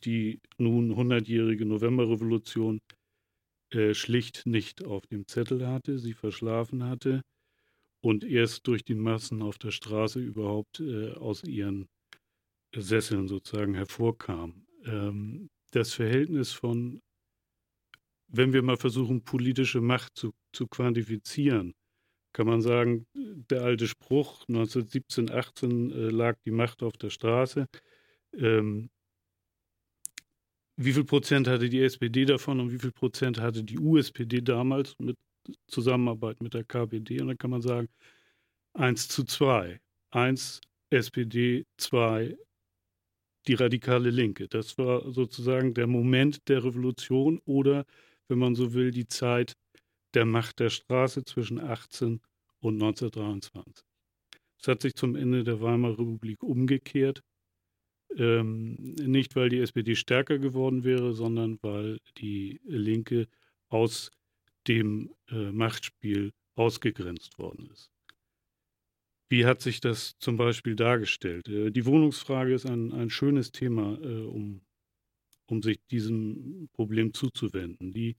die 0.00 0.40
nun 0.58 0.92
100-jährige 0.92 1.66
Novemberrevolution 1.66 2.80
äh, 3.72 3.94
schlicht 3.94 4.46
nicht 4.46 4.84
auf 4.84 5.06
dem 5.06 5.26
Zettel 5.26 5.66
hatte, 5.66 5.98
sie 5.98 6.14
verschlafen 6.14 6.84
hatte 6.84 7.22
und 8.02 8.24
erst 8.24 8.66
durch 8.66 8.84
die 8.84 8.94
Massen 8.94 9.42
auf 9.42 9.58
der 9.58 9.70
Straße 9.70 10.20
überhaupt 10.20 10.80
äh, 10.80 11.12
aus 11.12 11.44
ihren 11.44 11.88
Sesseln 12.74 13.28
sozusagen 13.28 13.74
hervorkam. 13.74 14.66
Ähm, 14.84 15.50
das 15.72 15.92
Verhältnis 15.92 16.52
von, 16.52 17.00
wenn 18.28 18.52
wir 18.52 18.62
mal 18.62 18.76
versuchen, 18.76 19.22
politische 19.22 19.80
Macht 19.80 20.16
zu, 20.16 20.32
zu 20.52 20.66
quantifizieren, 20.66 21.74
kann 22.32 22.46
man 22.46 22.62
sagen, 22.62 23.06
der 23.14 23.62
alte 23.62 23.88
Spruch 23.88 24.42
1917, 24.48 25.30
18 25.30 25.90
äh, 25.90 25.94
lag 26.10 26.38
die 26.44 26.52
Macht 26.52 26.82
auf 26.82 26.96
der 26.96 27.10
Straße. 27.10 27.66
Ähm, 28.34 28.90
wie 30.82 30.92
viel 30.92 31.04
Prozent 31.04 31.46
hatte 31.46 31.68
die 31.68 31.82
SPD 31.82 32.24
davon 32.24 32.58
und 32.60 32.72
wie 32.72 32.78
viel 32.78 32.92
Prozent 32.92 33.38
hatte 33.38 33.62
die 33.62 33.78
USPD 33.78 34.40
damals 34.40 34.98
mit 34.98 35.16
Zusammenarbeit 35.66 36.42
mit 36.42 36.54
der 36.54 36.64
KPD? 36.64 37.20
Und 37.20 37.28
dann 37.28 37.38
kann 37.38 37.50
man 37.50 37.60
sagen, 37.62 37.88
1 38.74 39.08
zu 39.08 39.24
2. 39.24 39.78
1 40.10 40.60
SPD, 40.90 41.66
2 41.76 42.36
die 43.46 43.54
radikale 43.54 44.10
Linke. 44.10 44.48
Das 44.48 44.78
war 44.78 45.10
sozusagen 45.12 45.74
der 45.74 45.86
Moment 45.86 46.48
der 46.48 46.64
Revolution 46.64 47.40
oder, 47.44 47.84
wenn 48.28 48.38
man 48.38 48.54
so 48.54 48.72
will, 48.72 48.90
die 48.90 49.06
Zeit 49.06 49.56
der 50.14 50.24
Macht 50.24 50.60
der 50.60 50.70
Straße 50.70 51.24
zwischen 51.24 51.58
18 51.58 52.20
und 52.60 52.74
1923. 52.74 53.84
Es 54.60 54.68
hat 54.68 54.82
sich 54.82 54.94
zum 54.94 55.16
Ende 55.16 55.44
der 55.44 55.60
Weimarer 55.60 55.98
Republik 55.98 56.42
umgekehrt. 56.42 57.22
Ähm, 58.16 58.74
nicht, 58.94 59.36
weil 59.36 59.50
die 59.50 59.60
SPD 59.60 59.94
stärker 59.94 60.38
geworden 60.38 60.84
wäre, 60.84 61.14
sondern 61.14 61.58
weil 61.62 61.98
die 62.18 62.60
Linke 62.64 63.28
aus 63.68 64.10
dem 64.66 65.14
äh, 65.28 65.52
Machtspiel 65.52 66.32
ausgegrenzt 66.56 67.38
worden 67.38 67.70
ist. 67.72 67.90
Wie 69.28 69.46
hat 69.46 69.62
sich 69.62 69.80
das 69.80 70.18
zum 70.18 70.36
Beispiel 70.36 70.74
dargestellt? 70.74 71.48
Äh, 71.48 71.70
die 71.70 71.86
Wohnungsfrage 71.86 72.52
ist 72.52 72.66
ein, 72.66 72.92
ein 72.92 73.10
schönes 73.10 73.52
Thema, 73.52 73.96
äh, 74.02 74.24
um, 74.24 74.60
um 75.46 75.62
sich 75.62 75.78
diesem 75.90 76.68
Problem 76.72 77.14
zuzuwenden. 77.14 77.92
Die 77.92 78.16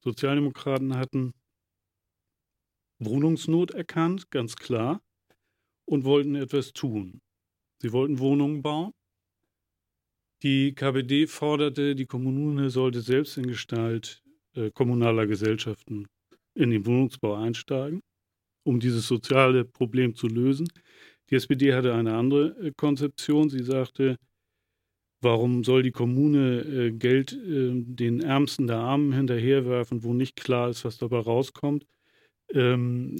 Sozialdemokraten 0.00 0.96
hatten 0.96 1.34
Wohnungsnot 2.98 3.72
erkannt, 3.72 4.30
ganz 4.30 4.56
klar, 4.56 5.02
und 5.84 6.04
wollten 6.04 6.34
etwas 6.34 6.72
tun. 6.72 7.20
Sie 7.80 7.92
wollten 7.92 8.18
Wohnungen 8.18 8.62
bauen 8.62 8.92
die 10.42 10.74
KPD 10.74 11.26
forderte, 11.26 11.94
die 11.94 12.06
Kommune 12.06 12.70
sollte 12.70 13.00
selbst 13.00 13.36
in 13.36 13.46
Gestalt 13.46 14.22
äh, 14.54 14.70
kommunaler 14.70 15.26
Gesellschaften 15.26 16.06
in 16.54 16.70
den 16.70 16.86
Wohnungsbau 16.86 17.34
einsteigen, 17.34 18.00
um 18.64 18.80
dieses 18.80 19.06
soziale 19.06 19.64
Problem 19.64 20.14
zu 20.14 20.28
lösen. 20.28 20.68
Die 21.30 21.34
SPD 21.34 21.74
hatte 21.74 21.94
eine 21.94 22.14
andere 22.14 22.56
äh, 22.60 22.72
Konzeption. 22.76 23.50
Sie 23.50 23.62
sagte, 23.62 24.16
warum 25.20 25.64
soll 25.64 25.82
die 25.82 25.90
Kommune 25.90 26.60
äh, 26.60 26.90
Geld 26.92 27.32
äh, 27.32 27.72
den 27.72 28.20
Ärmsten 28.20 28.66
der 28.66 28.78
Armen 28.78 29.12
hinterherwerfen, 29.12 30.02
wo 30.04 30.14
nicht 30.14 30.36
klar 30.36 30.70
ist, 30.70 30.84
was 30.84 30.98
dabei 30.98 31.18
rauskommt? 31.18 31.84
Ähm, 32.50 33.16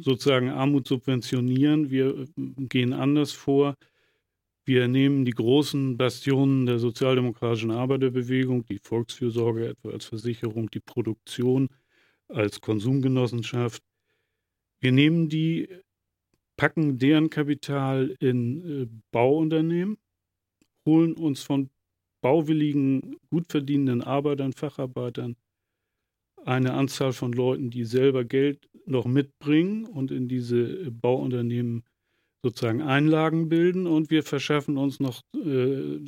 sozusagen 0.00 0.50
Armut 0.50 0.88
subventionieren. 0.88 1.90
Wir 1.90 2.18
äh, 2.18 2.26
gehen 2.36 2.92
anders 2.92 3.32
vor. 3.32 3.76
Wir 4.64 4.86
nehmen 4.86 5.24
die 5.24 5.32
großen 5.32 5.96
Bastionen 5.96 6.66
der 6.66 6.78
sozialdemokratischen 6.78 7.72
Arbeiterbewegung, 7.72 8.64
die 8.64 8.78
Volksfürsorge 8.78 9.68
etwa 9.68 9.90
als 9.90 10.04
Versicherung, 10.04 10.70
die 10.70 10.80
Produktion 10.80 11.68
als 12.28 12.60
Konsumgenossenschaft. 12.60 13.82
Wir 14.80 14.92
nehmen 14.92 15.28
die, 15.28 15.68
packen 16.56 16.98
deren 16.98 17.28
Kapital 17.28 18.14
in 18.20 18.82
äh, 18.82 18.88
Bauunternehmen, 19.10 19.98
holen 20.86 21.14
uns 21.14 21.42
von 21.42 21.70
bauwilligen, 22.20 23.16
gut 23.30 23.50
verdienenden 23.50 24.02
Arbeitern, 24.02 24.52
Facharbeitern 24.52 25.36
eine 26.44 26.74
Anzahl 26.74 27.12
von 27.12 27.32
Leuten, 27.32 27.70
die 27.70 27.84
selber 27.84 28.24
Geld 28.24 28.68
noch 28.86 29.06
mitbringen 29.06 29.84
und 29.84 30.10
in 30.10 30.28
diese 30.28 30.90
Bauunternehmen 30.90 31.84
sozusagen 32.42 32.82
Einlagen 32.82 33.48
bilden 33.48 33.86
und 33.86 34.10
wir 34.10 34.22
verschaffen 34.22 34.76
uns 34.76 35.00
noch 35.00 35.22
äh, 35.34 35.98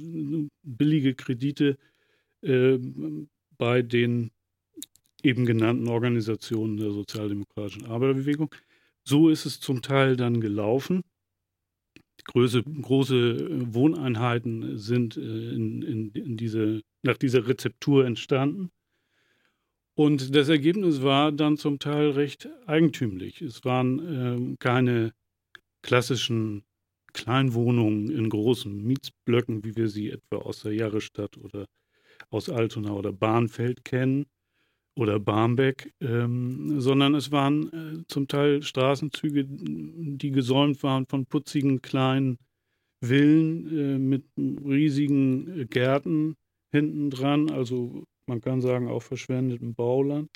billige 0.62 1.14
Kredite 1.14 1.78
äh, 2.42 2.78
bei 3.56 3.82
den 3.82 4.30
eben 5.22 5.46
genannten 5.46 5.88
Organisationen 5.88 6.76
der 6.76 6.90
sozialdemokratischen 6.90 7.86
Arbeiterbewegung. 7.86 8.54
So 9.04 9.28
ist 9.28 9.46
es 9.46 9.60
zum 9.60 9.80
Teil 9.80 10.16
dann 10.16 10.40
gelaufen. 10.40 11.02
Große, 12.24 12.62
große 12.62 13.74
Wohneinheiten 13.74 14.78
sind 14.78 15.16
äh, 15.16 15.20
in, 15.20 15.82
in, 15.82 16.10
in 16.12 16.36
diese, 16.36 16.82
nach 17.02 17.16
dieser 17.16 17.46
Rezeptur 17.46 18.06
entstanden. 18.06 18.70
Und 19.96 20.34
das 20.34 20.48
Ergebnis 20.48 21.02
war 21.02 21.30
dann 21.32 21.56
zum 21.56 21.78
Teil 21.78 22.10
recht 22.10 22.48
eigentümlich. 22.66 23.40
Es 23.40 23.64
waren 23.64 24.52
äh, 24.52 24.56
keine 24.58 25.12
klassischen 25.84 26.64
Kleinwohnungen 27.12 28.10
in 28.10 28.28
großen 28.28 28.82
Mietsblöcken, 28.82 29.64
wie 29.64 29.76
wir 29.76 29.88
sie 29.88 30.10
etwa 30.10 30.38
aus 30.38 30.62
der 30.62 30.72
Jahrestadt 30.72 31.36
oder 31.38 31.66
aus 32.30 32.48
Altona 32.48 32.92
oder 32.92 33.12
Bahnfeld 33.12 33.84
kennen 33.84 34.26
oder 34.96 35.20
Barmbek, 35.20 35.92
ähm, 36.00 36.80
sondern 36.80 37.14
es 37.14 37.30
waren 37.30 37.72
äh, 37.72 38.06
zum 38.08 38.26
Teil 38.26 38.62
Straßenzüge, 38.62 39.44
die 39.46 40.30
gesäumt 40.30 40.82
waren 40.82 41.06
von 41.06 41.26
putzigen 41.26 41.82
kleinen 41.82 42.38
Villen 43.02 43.78
äh, 43.78 43.98
mit 43.98 44.24
riesigen 44.36 45.60
äh, 45.60 45.64
Gärten 45.66 46.36
hinten 46.72 47.10
dran, 47.10 47.50
also 47.50 48.04
man 48.26 48.40
kann 48.40 48.62
sagen 48.62 48.88
auch 48.88 49.02
verschwendetem 49.02 49.74
Bauland. 49.74 50.30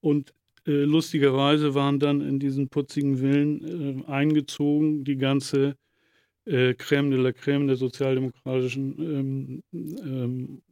Und 0.00 0.32
äh, 0.66 0.84
lustigerweise 0.84 1.74
waren 1.74 1.98
dann 1.98 2.20
in 2.20 2.38
diesen 2.38 2.68
putzigen 2.68 3.18
Villen 3.18 4.04
äh, 4.04 4.10
eingezogen 4.10 5.04
die 5.04 5.16
ganze 5.16 5.76
äh, 6.44 6.70
Crème 6.70 7.10
de 7.10 7.18
la 7.18 7.30
Crème 7.30 7.66
der 7.66 7.76
sozialdemokratischen 7.76 8.98
ähm, 8.98 9.62
ähm, 9.72 10.62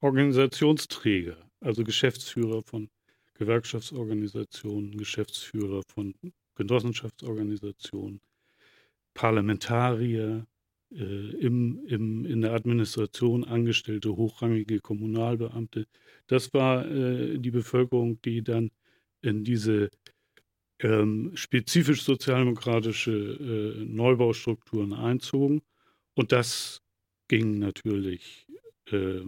Organisationsträger, 0.00 1.36
also 1.60 1.84
Geschäftsführer 1.84 2.62
von 2.62 2.88
Gewerkschaftsorganisationen, 3.34 4.96
Geschäftsführer 4.96 5.82
von 5.92 6.14
Genossenschaftsorganisationen, 6.54 8.20
Parlamentarier, 9.14 10.46
äh, 10.90 11.30
im, 11.36 11.84
im, 11.86 12.24
in 12.24 12.40
der 12.40 12.52
Administration 12.54 13.44
angestellte 13.44 14.16
hochrangige 14.16 14.80
Kommunalbeamte. 14.80 15.86
Das 16.26 16.54
war 16.54 16.86
äh, 16.86 17.38
die 17.38 17.50
Bevölkerung, 17.50 18.20
die 18.22 18.42
dann 18.42 18.70
in 19.22 19.44
diese 19.44 19.90
ähm, 20.80 21.32
spezifisch 21.34 22.02
sozialdemokratische 22.02 23.10
äh, 23.10 23.84
Neubaustrukturen 23.84 24.92
einzogen. 24.92 25.62
Und 26.14 26.32
das 26.32 26.82
ging 27.28 27.58
natürlich 27.58 28.46
äh, 28.90 29.22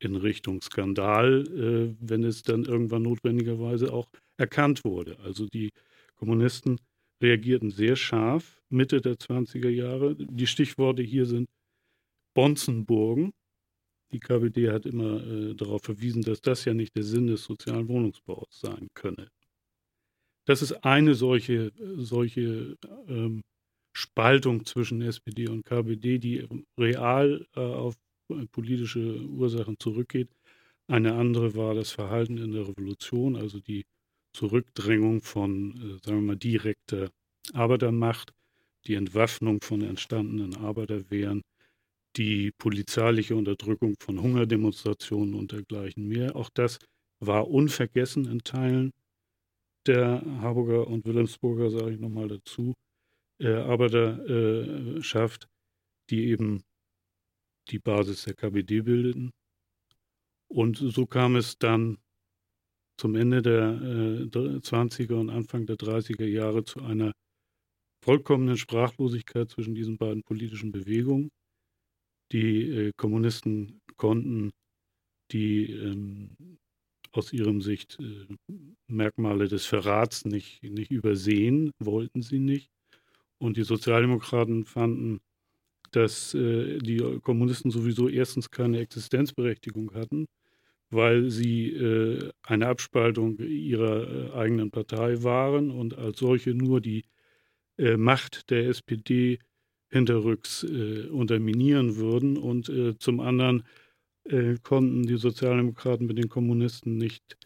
in 0.00 0.16
Richtung 0.16 0.62
Skandal, 0.62 1.44
äh, 1.46 1.94
wenn 2.00 2.24
es 2.24 2.42
dann 2.42 2.64
irgendwann 2.64 3.02
notwendigerweise 3.02 3.92
auch 3.92 4.08
erkannt 4.36 4.84
wurde. 4.84 5.18
Also 5.20 5.46
die 5.46 5.70
Kommunisten 6.14 6.80
reagierten 7.22 7.70
sehr 7.70 7.96
scharf 7.96 8.62
Mitte 8.70 9.00
der 9.00 9.14
20er 9.14 9.68
Jahre. 9.68 10.16
Die 10.16 10.46
Stichworte 10.46 11.02
hier 11.02 11.26
sind 11.26 11.48
Bonzenburgen, 12.34 13.32
die 14.12 14.20
KPD 14.20 14.70
hat 14.70 14.86
immer 14.86 15.24
äh, 15.24 15.54
darauf 15.54 15.82
verwiesen, 15.82 16.22
dass 16.22 16.40
das 16.40 16.64
ja 16.64 16.74
nicht 16.74 16.96
der 16.96 17.04
Sinn 17.04 17.26
des 17.26 17.44
sozialen 17.44 17.88
Wohnungsbaus 17.88 18.48
sein 18.50 18.88
könne. 18.94 19.28
Das 20.46 20.62
ist 20.62 20.72
eine 20.84 21.14
solche, 21.14 21.72
solche 21.96 22.76
ähm, 23.08 23.42
Spaltung 23.92 24.64
zwischen 24.64 25.02
SPD 25.02 25.48
und 25.48 25.64
KPD, 25.64 26.18
die 26.18 26.48
real 26.78 27.46
äh, 27.54 27.60
auf 27.60 27.96
politische 28.52 29.20
Ursachen 29.22 29.76
zurückgeht. 29.78 30.28
Eine 30.88 31.14
andere 31.14 31.54
war 31.54 31.74
das 31.74 31.90
Verhalten 31.90 32.36
in 32.38 32.52
der 32.52 32.68
Revolution, 32.68 33.36
also 33.36 33.60
die 33.60 33.84
Zurückdrängung 34.32 35.20
von, 35.20 35.72
äh, 35.76 36.04
sagen 36.04 36.18
wir 36.18 36.34
mal, 36.34 36.36
direkter 36.36 37.10
Arbeitermacht, 37.52 38.32
die 38.86 38.94
Entwaffnung 38.94 39.60
von 39.62 39.82
entstandenen 39.82 40.56
Arbeiterwehren, 40.56 41.42
die 42.16 42.50
polizeiliche 42.52 43.36
Unterdrückung 43.36 43.94
von 44.00 44.20
Hungerdemonstrationen 44.20 45.34
und 45.34 45.52
dergleichen 45.52 46.08
mehr. 46.08 46.36
Auch 46.36 46.50
das 46.52 46.78
war 47.20 47.48
unvergessen 47.48 48.26
in 48.26 48.40
Teilen 48.40 48.92
der 49.86 50.22
Harburger 50.40 50.86
und 50.86 51.04
Wilhelmsburger, 51.06 51.70
sage 51.70 51.92
ich 51.92 52.00
nochmal 52.00 52.28
dazu, 52.28 52.74
äh, 53.40 53.54
Arbeiterschaft, 53.54 55.48
die 56.10 56.26
eben 56.28 56.62
die 57.68 57.78
Basis 57.78 58.24
der 58.24 58.34
KPD 58.34 58.82
bildeten. 58.82 59.30
Und 60.48 60.76
so 60.76 61.06
kam 61.06 61.36
es 61.36 61.58
dann 61.58 61.98
zum 62.98 63.14
Ende 63.14 63.40
der 63.40 63.80
äh, 63.80 64.58
20er 64.60 65.14
und 65.14 65.30
Anfang 65.30 65.64
der 65.64 65.76
30er 65.76 66.26
Jahre 66.26 66.64
zu 66.64 66.82
einer 66.82 67.12
vollkommenen 68.04 68.56
Sprachlosigkeit 68.56 69.48
zwischen 69.50 69.74
diesen 69.74 69.96
beiden 69.96 70.22
politischen 70.22 70.72
Bewegungen. 70.72 71.30
Die 72.32 72.70
äh, 72.70 72.92
Kommunisten 72.96 73.80
konnten 73.96 74.52
die 75.32 75.72
ähm, 75.72 76.30
aus 77.12 77.32
ihrem 77.32 77.60
Sicht 77.60 77.98
äh, 78.00 78.26
Merkmale 78.86 79.48
des 79.48 79.66
Verrats 79.66 80.24
nicht, 80.24 80.62
nicht 80.62 80.90
übersehen, 80.90 81.72
wollten 81.78 82.22
sie 82.22 82.38
nicht. 82.38 82.70
Und 83.38 83.56
die 83.56 83.64
Sozialdemokraten 83.64 84.64
fanden, 84.64 85.20
dass 85.92 86.34
äh, 86.34 86.78
die 86.78 86.98
Kommunisten 87.22 87.70
sowieso 87.70 88.08
erstens 88.08 88.50
keine 88.50 88.78
Existenzberechtigung 88.80 89.92
hatten, 89.94 90.26
weil 90.90 91.30
sie 91.30 91.70
äh, 91.70 92.30
eine 92.42 92.68
Abspaltung 92.68 93.38
ihrer 93.38 94.32
äh, 94.34 94.38
eigenen 94.38 94.70
Partei 94.70 95.22
waren 95.22 95.70
und 95.70 95.96
als 95.96 96.18
solche 96.18 96.54
nur 96.54 96.80
die 96.80 97.04
äh, 97.78 97.96
Macht 97.96 98.50
der 98.50 98.68
SPD 98.68 99.38
hinterrücks 99.90 100.64
äh, 100.64 101.06
unterminieren 101.08 101.96
würden. 101.96 102.36
Und 102.36 102.68
äh, 102.68 102.96
zum 102.98 103.20
anderen 103.20 103.64
äh, 104.24 104.56
konnten 104.62 105.04
die 105.06 105.16
Sozialdemokraten 105.16 106.06
mit 106.06 106.18
den 106.18 106.28
Kommunisten 106.28 106.96
nicht 106.96 107.36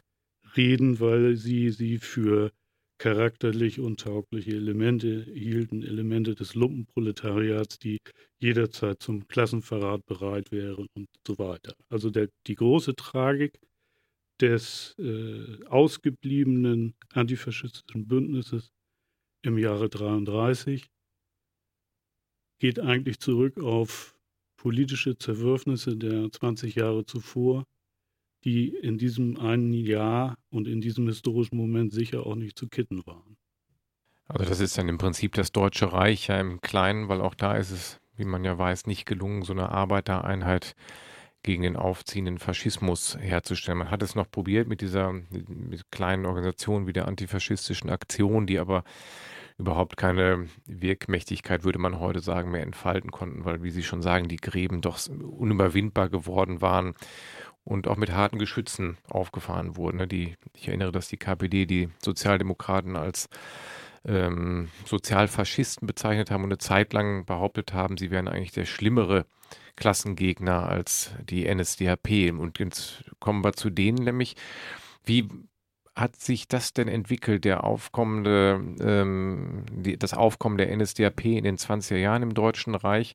reden, 0.56 1.00
weil 1.00 1.36
sie 1.36 1.70
sie 1.70 1.98
für 1.98 2.52
charakterlich 2.98 3.80
untaugliche 3.80 4.52
Elemente 4.52 5.24
hielten, 5.24 5.82
Elemente 5.82 6.34
des 6.34 6.54
Lumpenproletariats, 6.54 7.78
die 7.78 7.98
jederzeit 8.38 9.02
zum 9.02 9.26
Klassenverrat 9.26 10.06
bereit 10.06 10.52
wären 10.52 10.86
und 10.94 11.08
so 11.26 11.38
weiter. 11.38 11.74
Also 11.88 12.10
der, 12.10 12.28
die 12.46 12.54
große 12.54 12.94
Tragik 12.94 13.58
des 14.40 14.94
äh, 14.98 15.64
ausgebliebenen 15.66 16.94
antifaschistischen 17.12 18.06
Bündnisses 18.06 18.72
im 19.42 19.58
Jahre 19.58 19.88
33 19.88 20.86
geht 22.58 22.80
eigentlich 22.80 23.18
zurück 23.18 23.58
auf 23.58 24.14
politische 24.56 25.18
Zerwürfnisse 25.18 25.96
der 25.96 26.30
20 26.30 26.74
Jahre 26.74 27.04
zuvor, 27.04 27.64
die 28.44 28.68
in 28.68 28.98
diesem 28.98 29.38
einen 29.38 29.72
Jahr 29.72 30.36
und 30.50 30.68
in 30.68 30.80
diesem 30.80 31.06
historischen 31.06 31.56
Moment 31.56 31.92
sicher 31.92 32.26
auch 32.26 32.34
nicht 32.34 32.58
zu 32.58 32.68
kitten 32.68 33.06
waren. 33.06 33.36
Also 34.26 34.48
das 34.48 34.60
ist 34.60 34.78
dann 34.78 34.88
im 34.88 34.98
Prinzip 34.98 35.32
das 35.34 35.52
Deutsche 35.52 35.92
Reich 35.92 36.28
ja 36.28 36.40
im 36.40 36.60
Kleinen, 36.60 37.08
weil 37.08 37.20
auch 37.20 37.34
da 37.34 37.56
ist 37.56 37.70
es, 37.70 38.00
wie 38.16 38.24
man 38.24 38.44
ja 38.44 38.56
weiß, 38.56 38.86
nicht 38.86 39.04
gelungen, 39.04 39.42
so 39.42 39.52
eine 39.52 39.70
Arbeitereinheit 39.70 40.74
gegen 41.42 41.62
den 41.62 41.76
aufziehenden 41.76 42.38
Faschismus 42.38 43.18
herzustellen. 43.20 43.78
Man 43.78 43.90
hat 43.90 44.02
es 44.02 44.14
noch 44.14 44.30
probiert 44.30 44.66
mit 44.66 44.80
dieser 44.80 45.12
mit 45.12 45.90
kleinen 45.90 46.24
Organisation 46.24 46.86
wie 46.86 46.94
der 46.94 47.06
antifaschistischen 47.06 47.90
Aktion, 47.90 48.46
die 48.46 48.58
aber 48.58 48.82
überhaupt 49.58 49.96
keine 49.96 50.48
Wirkmächtigkeit, 50.66 51.64
würde 51.64 51.78
man 51.78 52.00
heute 52.00 52.20
sagen, 52.20 52.50
mehr 52.50 52.62
entfalten 52.62 53.10
konnten, 53.10 53.44
weil, 53.44 53.62
wie 53.62 53.70
Sie 53.70 53.82
schon 53.82 54.02
sagen, 54.02 54.28
die 54.28 54.36
Gräben 54.36 54.80
doch 54.80 54.98
unüberwindbar 55.08 56.08
geworden 56.08 56.60
waren 56.60 56.94
und 57.62 57.86
auch 57.88 57.96
mit 57.96 58.12
harten 58.12 58.38
Geschützen 58.38 58.98
aufgefahren 59.08 59.76
wurden. 59.76 59.98
Ne? 59.98 60.08
Die, 60.08 60.36
ich 60.54 60.68
erinnere, 60.68 60.92
dass 60.92 61.08
die 61.08 61.16
KPD 61.16 61.66
die 61.66 61.88
Sozialdemokraten 62.02 62.96
als 62.96 63.28
ähm, 64.04 64.68
Sozialfaschisten 64.84 65.86
bezeichnet 65.86 66.30
haben 66.30 66.44
und 66.44 66.50
eine 66.50 66.58
Zeit 66.58 66.92
lang 66.92 67.24
behauptet 67.24 67.72
haben, 67.72 67.96
sie 67.96 68.10
wären 68.10 68.28
eigentlich 68.28 68.52
der 68.52 68.66
schlimmere 68.66 69.24
Klassengegner 69.76 70.68
als 70.68 71.12
die 71.28 71.52
NSDAP. 71.52 72.32
Und 72.38 72.58
jetzt 72.58 73.04
kommen 73.18 73.44
wir 73.44 73.54
zu 73.54 73.70
denen 73.70 74.04
nämlich. 74.04 74.36
Wie 75.04 75.28
hat 75.96 76.16
sich 76.16 76.48
das 76.48 76.72
denn 76.72 76.88
entwickelt, 76.88 77.44
der 77.44 77.64
aufkommende, 77.64 78.60
ähm, 78.80 79.64
die, 79.70 79.96
das 79.96 80.14
Aufkommen 80.14 80.58
der 80.58 80.74
NSDAP 80.76 81.24
in 81.26 81.44
den 81.44 81.56
20er 81.56 81.96
Jahren 81.96 82.22
im 82.22 82.34
Deutschen 82.34 82.74
Reich? 82.74 83.14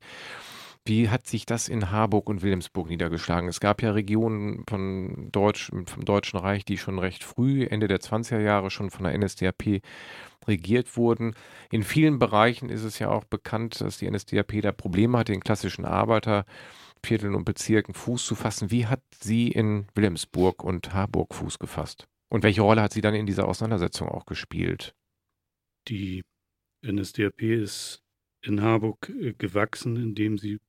Wie 0.86 1.10
hat 1.10 1.28
sich 1.28 1.46
das 1.46 1.68
in 1.68 1.92
Harburg 1.92 2.30
und 2.30 2.42
Wilhelmsburg 2.42 2.90
niedergeschlagen? 2.90 3.50
Es 3.50 3.60
gab 3.60 3.82
ja 3.82 3.92
Regionen 3.92 4.64
von 4.68 5.30
Deutsch, 5.32 5.70
vom 5.70 6.06
Deutschen 6.06 6.40
Reich, 6.40 6.64
die 6.66 6.78
schon 6.78 7.00
recht 7.00 7.24
früh, 7.24 7.66
Ende 7.66 7.88
der 7.88 8.00
20er 8.00 8.40
Jahre, 8.40 8.72
schon 8.72 8.90
von 8.90 9.04
der 9.04 9.18
NSDAP 9.18 9.82
regiert 10.48 10.98
wurden. 10.98 11.36
In 11.70 11.84
vielen 11.84 12.18
Bereichen 12.18 12.70
ist 12.70 12.84
es 12.84 12.98
ja 12.98 13.10
auch 13.10 13.26
bekannt, 13.26 13.82
dass 13.82 13.98
die 13.98 14.10
NSDAP 14.10 14.62
da 14.62 14.72
Probleme 14.72 15.18
hat, 15.20 15.28
den 15.28 15.42
klassischen 15.42 15.86
Arbeitervierteln 15.86 17.36
und 17.36 17.44
Bezirken 17.44 17.94
Fuß 17.94 18.26
zu 18.26 18.36
fassen. 18.36 18.72
Wie 18.72 18.88
hat 18.88 19.02
sie 19.20 19.50
in 19.50 19.86
Wilhelmsburg 19.96 20.64
und 20.64 20.94
Harburg 20.94 21.36
Fuß 21.36 21.60
gefasst? 21.60 22.08
Und 22.32 22.44
welche 22.44 22.62
Rolle 22.62 22.82
hat 22.82 22.94
sie 22.94 23.02
dann 23.02 23.16
in 23.16 23.26
dieser 23.26 23.48
Auseinandersetzung 23.48 24.08
auch 24.08 24.26
gespielt? 24.26 24.94
Die 25.88 26.22
NSDAP 26.86 27.42
ist 27.42 28.04
in 28.42 28.62
Harburg 28.62 29.10
äh, 29.10 29.34
gewachsen, 29.34 29.98
indem 29.98 30.38
sie 30.38 30.60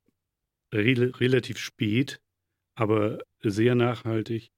re 0.73 1.13
relativ 1.21 1.59
spät, 1.59 2.21
aber 2.77 3.21
sehr 3.43 3.75
nachhaltig 3.75 4.51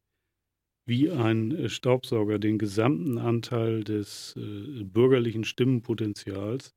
wie 0.86 1.10
ein 1.10 1.52
äh, 1.52 1.68
Staubsauger 1.68 2.38
den 2.38 2.58
gesamten 2.58 3.18
Anteil 3.18 3.84
des 3.84 4.34
äh, 4.36 4.84
bürgerlichen 4.84 5.44
Stimmenpotenzials 5.44 6.74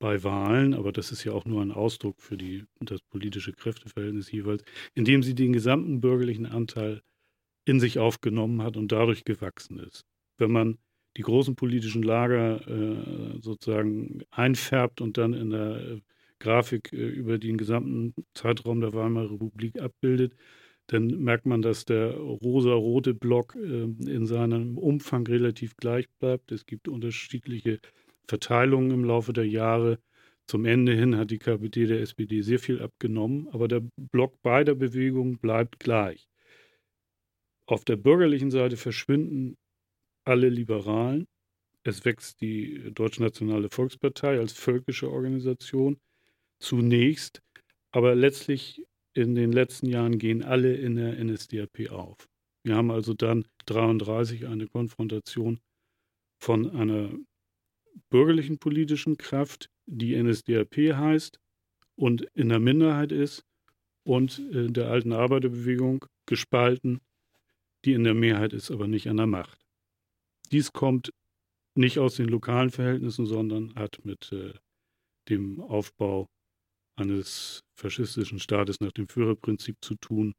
bei 0.00 0.24
Wahlen, 0.24 0.74
aber 0.74 0.90
das 0.90 1.12
ist 1.12 1.22
ja 1.24 1.32
auch 1.32 1.44
nur 1.44 1.62
ein 1.62 1.70
Ausdruck 1.70 2.20
für 2.20 2.36
die, 2.36 2.64
das 2.80 3.00
politische 3.02 3.52
Kräfteverhältnis 3.52 4.32
jeweils, 4.32 4.64
indem 4.94 5.22
sie 5.22 5.34
den 5.34 5.52
gesamten 5.52 6.00
bürgerlichen 6.00 6.46
Anteil 6.46 7.02
in 7.64 7.80
sich 7.80 7.98
aufgenommen 7.98 8.62
hat 8.62 8.76
und 8.76 8.92
dadurch 8.92 9.24
gewachsen 9.24 9.78
ist. 9.78 10.04
Wenn 10.38 10.50
man 10.52 10.78
die 11.16 11.22
großen 11.22 11.56
politischen 11.56 12.02
Lager 12.02 12.66
äh, 12.66 13.40
sozusagen 13.40 14.22
einfärbt 14.30 15.00
und 15.00 15.18
dann 15.18 15.34
in 15.34 15.50
der 15.50 15.76
äh, 15.76 16.00
Grafik 16.38 16.92
äh, 16.92 16.96
über 16.96 17.38
den 17.38 17.58
gesamten 17.58 18.14
Zeitraum 18.34 18.80
der 18.80 18.94
Weimarer 18.94 19.30
Republik 19.30 19.80
abbildet, 19.80 20.34
dann 20.88 21.06
merkt 21.22 21.46
man, 21.46 21.62
dass 21.62 21.84
der 21.84 22.14
rosa-rote 22.14 23.14
Block 23.14 23.56
äh, 23.56 23.84
in 23.84 24.26
seinem 24.26 24.78
Umfang 24.78 25.26
relativ 25.26 25.76
gleich 25.76 26.08
bleibt. 26.18 26.50
Es 26.50 26.66
gibt 26.66 26.88
unterschiedliche 26.88 27.78
Verteilungen 28.26 28.90
im 28.90 29.04
Laufe 29.04 29.32
der 29.32 29.46
Jahre. 29.46 29.98
Zum 30.46 30.64
Ende 30.64 30.92
hin 30.94 31.16
hat 31.16 31.30
die 31.30 31.38
KPD 31.38 31.86
der 31.86 32.00
SPD 32.00 32.42
sehr 32.42 32.58
viel 32.58 32.82
abgenommen, 32.82 33.48
aber 33.52 33.68
der 33.68 33.82
Block 33.96 34.42
beider 34.42 34.74
Bewegungen 34.74 35.38
bleibt 35.38 35.78
gleich. 35.78 36.28
Auf 37.66 37.84
der 37.84 37.96
bürgerlichen 37.96 38.50
Seite 38.50 38.76
verschwinden 38.76 39.56
alle 40.24 40.48
Liberalen. 40.48 41.26
Es 41.84 42.04
wächst 42.04 42.40
die 42.40 42.92
Deutschnationale 42.92 43.68
Volkspartei 43.70 44.38
als 44.38 44.52
völkische 44.52 45.10
Organisation 45.10 45.98
zunächst, 46.60 47.42
aber 47.90 48.14
letztlich 48.14 48.84
in 49.14 49.34
den 49.34 49.52
letzten 49.52 49.86
Jahren 49.86 50.18
gehen 50.18 50.42
alle 50.42 50.74
in 50.74 50.96
der 50.96 51.22
NSDAP 51.22 51.90
auf. 51.90 52.28
Wir 52.64 52.76
haben 52.76 52.90
also 52.90 53.14
dann 53.14 53.46
33 53.66 54.46
eine 54.46 54.68
Konfrontation 54.68 55.58
von 56.40 56.70
einer 56.70 57.10
bürgerlichen 58.10 58.58
politischen 58.58 59.18
Kraft, 59.18 59.68
die 59.86 60.20
NSDAP 60.20 60.76
heißt 60.76 61.38
und 61.96 62.22
in 62.34 62.48
der 62.48 62.60
Minderheit 62.60 63.12
ist 63.12 63.44
und 64.04 64.42
der 64.50 64.88
alten 64.88 65.12
Arbeiterbewegung 65.12 66.06
gespalten, 66.26 67.00
die 67.84 67.92
in 67.94 68.04
der 68.04 68.14
Mehrheit 68.14 68.52
ist, 68.52 68.70
aber 68.70 68.86
nicht 68.86 69.08
an 69.08 69.16
der 69.16 69.26
Macht. 69.26 69.58
Dies 70.50 70.72
kommt 70.72 71.10
nicht 71.74 71.98
aus 71.98 72.16
den 72.16 72.28
lokalen 72.28 72.70
Verhältnissen, 72.70 73.26
sondern 73.26 73.74
hat 73.74 74.04
mit 74.04 74.32
äh, 74.32 74.52
dem 75.28 75.60
Aufbau 75.60 76.28
eines 76.96 77.64
faschistischen 77.74 78.38
Staates 78.38 78.80
nach 78.80 78.92
dem 78.92 79.08
Führerprinzip 79.08 79.76
zu 79.80 79.94
tun. 79.94 80.34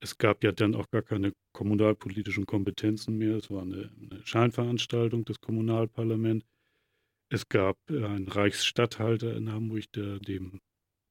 Es 0.00 0.18
gab 0.18 0.42
ja 0.42 0.50
dann 0.50 0.74
auch 0.74 0.90
gar 0.90 1.02
keine 1.02 1.32
kommunalpolitischen 1.52 2.46
Kompetenzen 2.46 3.18
mehr. 3.18 3.36
Es 3.36 3.50
war 3.50 3.62
eine, 3.62 3.92
eine 4.00 4.26
Scheinveranstaltung 4.26 5.24
des 5.24 5.40
Kommunalparlaments. 5.40 6.44
Es 7.30 7.48
gab 7.48 7.78
einen 7.88 8.28
Reichsstatthalter 8.28 9.36
in 9.36 9.52
Hamburg, 9.52 9.84
der 9.92 10.18
dem 10.18 10.58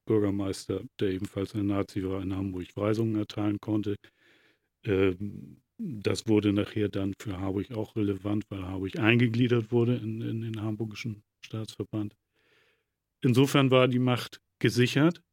Bürgermeister, 0.05 0.83
der 0.99 1.11
ebenfalls 1.11 1.55
ein 1.55 1.67
Nazi 1.67 2.03
war, 2.03 2.21
in 2.21 2.35
Hamburg 2.35 2.75
Weisungen 2.75 3.15
erteilen 3.15 3.59
konnte. 3.59 3.95
Ähm, 4.83 5.61
das 5.77 6.27
wurde 6.27 6.53
nachher 6.53 6.89
dann 6.89 7.13
für 7.19 7.39
Harburg 7.39 7.71
auch 7.71 7.95
relevant, 7.95 8.45
weil 8.49 8.61
Harburg 8.61 8.99
eingegliedert 8.99 9.71
wurde 9.71 9.95
in, 9.95 10.21
in 10.21 10.41
den 10.41 10.61
Hamburgischen 10.61 11.23
Staatsverband. 11.43 12.15
Insofern 13.21 13.71
war 13.71 13.87
die 13.87 13.99
Macht 13.99 14.41
gesichert 14.59 15.23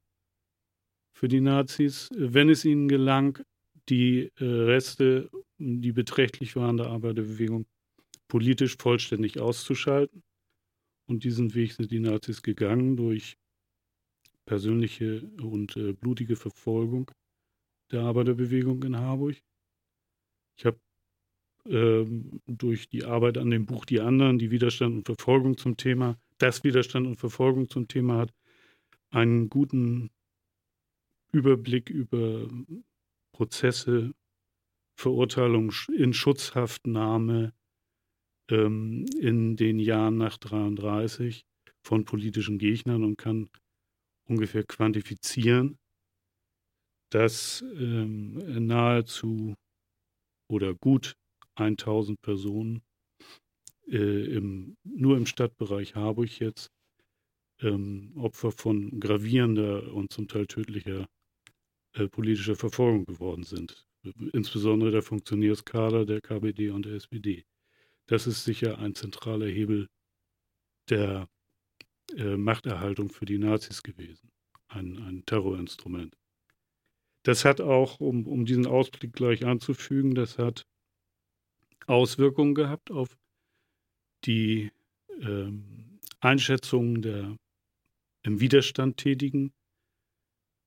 für 1.13 1.29
die 1.29 1.41
Nazis, 1.41 2.09
wenn 2.17 2.49
es 2.49 2.65
ihnen 2.65 2.89
gelang, 2.89 3.43
die 3.89 4.31
äh, 4.37 4.45
Reste, 4.45 5.31
die 5.59 5.93
beträchtlich 5.93 6.57
waren 6.57 6.77
der 6.77 6.87
Arbeiterbewegung, 6.87 7.67
politisch 8.29 8.77
vollständig 8.79 9.41
auszuschalten. 9.41 10.23
Und 11.07 11.25
diesen 11.25 11.55
Weg 11.55 11.73
sind 11.73 11.91
die 11.91 12.01
Nazis 12.01 12.43
gegangen 12.43 12.97
durch 12.97 13.39
persönliche 14.45 15.23
und 15.43 15.77
äh, 15.77 15.93
blutige 15.93 16.37
Verfolgung 16.37 17.11
der 17.91 18.03
Arbeiterbewegung 18.03 18.83
in 18.83 18.97
Harburg. 18.97 19.37
Ich 20.57 20.67
habe 20.67 20.79
ähm, 21.67 22.41
durch 22.47 22.89
die 22.89 23.05
Arbeit 23.05 23.39
an 23.39 23.51
dem 23.51 23.67
Buch 23.67 23.85
Die 23.85 24.01
anderen, 24.01 24.39
die 24.39 24.51
Widerstand 24.51 24.95
und 24.95 25.07
Verfolgung 25.07 25.57
zum 25.57 25.77
Thema, 25.77 26.19
das 26.39 26.65
Widerstand 26.65 27.07
und 27.07 27.17
Verfolgung 27.17 27.69
zum 27.69 27.89
Thema 27.89 28.19
hat, 28.19 28.33
einen 29.11 29.49
guten 29.49 30.11
Überblick 31.33 31.91
über 31.91 32.49
Prozesse, 33.33 34.15
Verurteilung 34.97 35.73
in 35.97 36.13
Schutzhaftnahme 36.13 37.53
ähm, 38.51 39.07
in 39.21 39.57
den 39.57 39.79
Jahren 39.79 40.17
nach 40.17 40.39
33 40.39 41.47
von 41.83 42.05
politischen 42.05 42.59
Gegnern 42.59 43.05
und 43.05 43.17
kann 43.17 43.49
ungefähr 44.25 44.65
quantifizieren, 44.65 45.79
dass 47.11 47.63
ähm, 47.63 48.67
nahezu 48.67 49.55
oder 50.49 50.75
gut 50.75 51.17
1000 51.57 52.21
Personen 52.23 52.83
äh, 53.87 54.37
im, 54.37 54.77
nur 54.85 55.17
im 55.17 55.27
Stadtbereich 55.27 55.95
Harburg 55.95 56.39
jetzt 56.41 56.71
ähm, 57.61 58.13
Opfer 58.17 58.53
von 58.53 59.01
gravierender 59.01 59.93
und 59.93 60.13
zum 60.13 60.29
Teil 60.29 60.47
tödlicher 60.47 61.09
äh, 61.95 62.09
politischer 62.09 62.57
Verfolgung 62.57 63.05
geworden 63.07 63.43
sind. 63.43 63.87
Insbesondere 64.33 64.91
der 64.91 65.03
Funktionärskader 65.03 66.07
der 66.07 66.21
KPD 66.21 66.71
und 66.71 66.87
der 66.87 66.95
SPD. 66.95 67.45
Das 68.07 68.27
ist 68.27 68.45
sicher 68.45 68.79
ein 68.79 68.95
zentraler 68.95 69.47
Hebel 69.47 69.89
der 70.89 71.29
äh, 72.17 72.37
Machterhaltung 72.37 73.11
für 73.11 73.27
die 73.27 73.39
Nazis 73.39 73.83
gewesen. 73.83 74.31
Ein, 74.69 74.99
ein 74.99 75.25
Terrorinstrument. 75.27 76.17
Das 77.29 77.45
hat 77.45 77.61
auch, 77.61 78.01
um, 78.01 78.27
um 78.27 78.47
diesen 78.47 78.67
Ausblick 78.67 79.13
gleich 79.13 79.45
anzufügen, 79.45 80.15
das 80.15 80.39
hat 80.39 80.67
Auswirkungen 81.87 82.55
gehabt 82.55 82.91
auf 82.91 83.19
die 84.25 84.73
ähm, 85.21 86.01
Einschätzungen 86.21 87.03
der 87.03 87.37
im 88.23 88.41
Widerstand 88.41 88.97
tätigen 88.97 89.53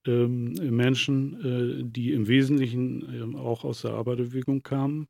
ähm, 0.06 0.52
Menschen, 0.52 1.40
äh, 1.40 1.82
die 1.84 2.12
im 2.12 2.28
Wesentlichen 2.28 3.34
äh, 3.34 3.36
auch 3.36 3.64
aus 3.64 3.82
der 3.82 3.94
Arbeiterbewegung 3.94 4.62
kamen. 4.62 5.08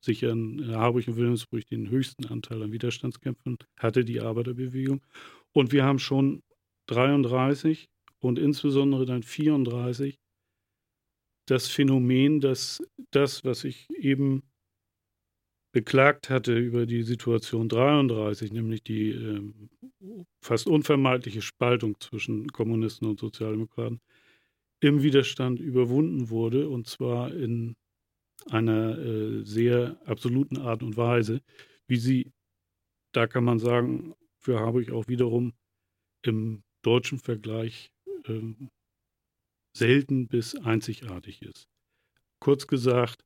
Sicher 0.00 0.30
in 0.30 0.64
Harburg 0.76 1.08
und 1.08 1.16
Wilhelmsburg 1.16 1.66
den 1.66 1.90
höchsten 1.90 2.26
Anteil 2.26 2.62
an 2.62 2.70
Widerstandskämpfen 2.70 3.58
hatte 3.80 4.04
die 4.04 4.20
Arbeiterbewegung. 4.20 5.04
Und 5.50 5.72
wir 5.72 5.82
haben 5.82 5.98
schon 5.98 6.44
33 6.86 7.88
und 8.20 8.38
insbesondere 8.38 9.06
dann 9.06 9.24
34 9.24 10.20
das 11.46 11.68
Phänomen, 11.68 12.40
dass 12.40 12.82
das, 13.10 13.44
was 13.44 13.64
ich 13.64 13.88
eben 13.90 14.42
beklagt 15.72 16.30
hatte 16.30 16.56
über 16.56 16.86
die 16.86 17.02
Situation 17.02 17.68
33, 17.68 18.52
nämlich 18.52 18.84
die 18.84 19.10
äh, 19.10 19.52
fast 20.40 20.68
unvermeidliche 20.68 21.42
Spaltung 21.42 21.98
zwischen 22.00 22.52
Kommunisten 22.52 23.08
und 23.08 23.18
Sozialdemokraten, 23.18 24.00
im 24.80 25.02
Widerstand 25.02 25.60
überwunden 25.60 26.30
wurde, 26.30 26.68
und 26.68 26.86
zwar 26.86 27.34
in 27.34 27.74
einer 28.50 28.98
äh, 28.98 29.44
sehr 29.44 30.00
absoluten 30.04 30.58
Art 30.58 30.82
und 30.82 30.96
Weise, 30.96 31.40
wie 31.88 31.96
sie, 31.96 32.32
da 33.12 33.26
kann 33.26 33.44
man 33.44 33.58
sagen, 33.58 34.14
für 34.38 34.60
Harburg 34.60 34.90
auch 34.90 35.08
wiederum 35.08 35.54
im 36.22 36.62
deutschen 36.82 37.18
Vergleich 37.18 37.90
äh, 38.26 38.40
selten 39.76 40.28
bis 40.28 40.54
einzigartig 40.54 41.42
ist. 41.42 41.68
Kurz 42.40 42.66
gesagt, 42.66 43.24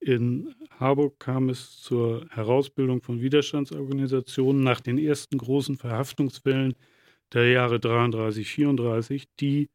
in 0.00 0.54
Harburg 0.70 1.18
kam 1.18 1.48
es 1.48 1.80
zur 1.80 2.28
Herausbildung 2.30 3.02
von 3.02 3.20
Widerstandsorganisationen 3.20 4.62
nach 4.62 4.80
den 4.80 4.98
ersten 4.98 5.38
großen 5.38 5.76
Verhaftungswellen 5.76 6.74
der 7.32 7.50
Jahre 7.50 7.80
33, 7.80 8.48
34, 8.48 9.26
die 9.40 9.68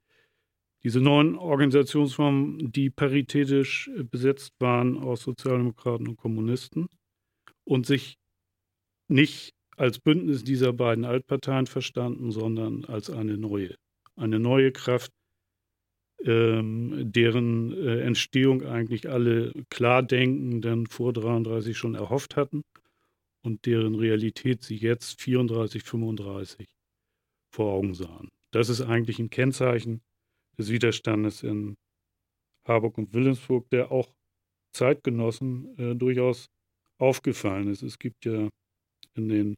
Diese 0.83 0.99
neuen 0.99 1.37
Organisationsformen, 1.37 2.71
die 2.71 2.89
paritätisch 2.89 3.89
besetzt 4.11 4.53
waren 4.59 4.97
aus 4.97 5.21
Sozialdemokraten 5.21 6.09
und 6.09 6.17
Kommunisten 6.17 6.87
und 7.63 7.85
sich 7.85 8.17
nicht 9.07 9.53
als 9.77 9.99
Bündnis 9.99 10.43
dieser 10.43 10.73
beiden 10.73 11.05
Altparteien 11.05 11.67
verstanden, 11.67 12.31
sondern 12.31 12.83
als 12.85 13.09
eine 13.09 13.37
neue. 13.37 13.75
Eine 14.17 14.39
neue 14.39 14.71
Kraft, 14.71 15.11
ähm, 16.25 17.11
deren 17.11 17.71
äh, 17.73 18.01
Entstehung 18.01 18.63
eigentlich 18.65 19.09
alle 19.09 19.51
Klardenkenden 19.69 20.87
vor 20.87 21.13
33 21.13 21.77
schon 21.77 21.95
erhofft 21.95 22.35
hatten 22.35 22.63
und 23.43 23.65
deren 23.65 23.95
Realität 23.95 24.63
sie 24.63 24.77
jetzt 24.77 25.21
34, 25.21 25.83
35 25.83 26.67
vor 27.51 27.73
Augen 27.73 27.93
sahen. 27.93 28.29
Das 28.51 28.69
ist 28.69 28.81
eigentlich 28.81 29.19
ein 29.19 29.29
Kennzeichen 29.29 30.01
des 30.57 30.69
Widerstandes 30.69 31.43
in 31.43 31.75
Harburg 32.65 32.97
und 32.97 33.13
Wilhelmsburg, 33.13 33.69
der 33.69 33.91
auch 33.91 34.13
Zeitgenossen 34.73 35.77
äh, 35.77 35.95
durchaus 35.95 36.49
aufgefallen 36.97 37.67
ist. 37.67 37.83
Es 37.83 37.99
gibt 37.99 38.25
ja 38.25 38.49
in 39.15 39.29
den 39.29 39.55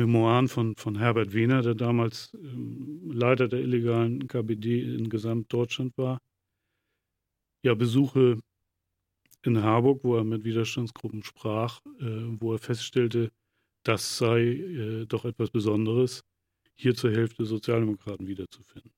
Memoiren 0.00 0.48
von, 0.48 0.76
von 0.76 0.98
Herbert 0.98 1.34
Wehner, 1.34 1.62
der 1.62 1.74
damals 1.74 2.32
ähm, 2.34 3.10
Leiter 3.12 3.48
der 3.48 3.60
illegalen 3.60 4.26
KPD 4.26 4.96
in 4.96 5.10
Gesamtdeutschland 5.10 5.96
war, 5.98 6.18
ja 7.62 7.74
Besuche 7.74 8.38
in 9.42 9.62
Harburg, 9.62 10.00
wo 10.02 10.16
er 10.16 10.24
mit 10.24 10.44
Widerstandsgruppen 10.44 11.22
sprach, 11.22 11.80
äh, 12.00 12.24
wo 12.40 12.54
er 12.54 12.58
feststellte, 12.58 13.30
das 13.82 14.18
sei 14.18 14.40
äh, 14.40 15.06
doch 15.06 15.24
etwas 15.24 15.50
Besonderes, 15.50 16.22
hier 16.74 16.94
zur 16.94 17.10
Hälfte 17.10 17.44
Sozialdemokraten 17.44 18.26
wiederzufinden. 18.26 18.92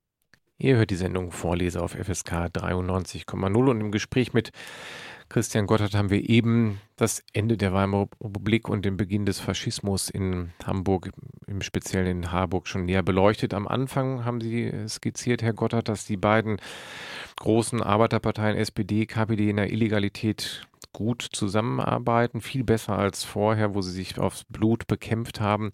Ihr 0.58 0.76
hört 0.76 0.90
die 0.90 0.96
Sendung 0.96 1.32
Vorleser 1.32 1.82
auf 1.82 1.92
FSK 1.92 2.46
93,0 2.54 3.70
und 3.70 3.80
im 3.80 3.90
Gespräch 3.90 4.32
mit 4.32 4.52
Christian 5.32 5.66
Gotthard 5.66 5.94
haben 5.94 6.10
wir 6.10 6.28
eben 6.28 6.78
das 6.96 7.24
Ende 7.32 7.56
der 7.56 7.72
Weimarer 7.72 8.08
Republik 8.22 8.68
und 8.68 8.84
den 8.84 8.98
Beginn 8.98 9.24
des 9.24 9.40
Faschismus 9.40 10.10
in 10.10 10.52
Hamburg, 10.62 11.10
im 11.46 11.62
Speziellen 11.62 12.24
in 12.24 12.32
Harburg, 12.32 12.68
schon 12.68 12.84
näher 12.84 13.02
beleuchtet. 13.02 13.54
Am 13.54 13.66
Anfang 13.66 14.26
haben 14.26 14.42
Sie 14.42 14.70
skizziert, 14.88 15.42
Herr 15.42 15.54
Gotthard, 15.54 15.88
dass 15.88 16.04
die 16.04 16.18
beiden 16.18 16.58
großen 17.36 17.82
Arbeiterparteien 17.82 18.58
SPD, 18.58 19.06
KPD 19.06 19.48
in 19.48 19.56
der 19.56 19.72
Illegalität 19.72 20.66
gut 20.92 21.22
zusammenarbeiten, 21.22 22.42
viel 22.42 22.62
besser 22.62 22.98
als 22.98 23.24
vorher, 23.24 23.74
wo 23.74 23.80
sie 23.80 23.92
sich 23.92 24.18
aufs 24.18 24.44
Blut 24.44 24.86
bekämpft 24.86 25.40
haben. 25.40 25.72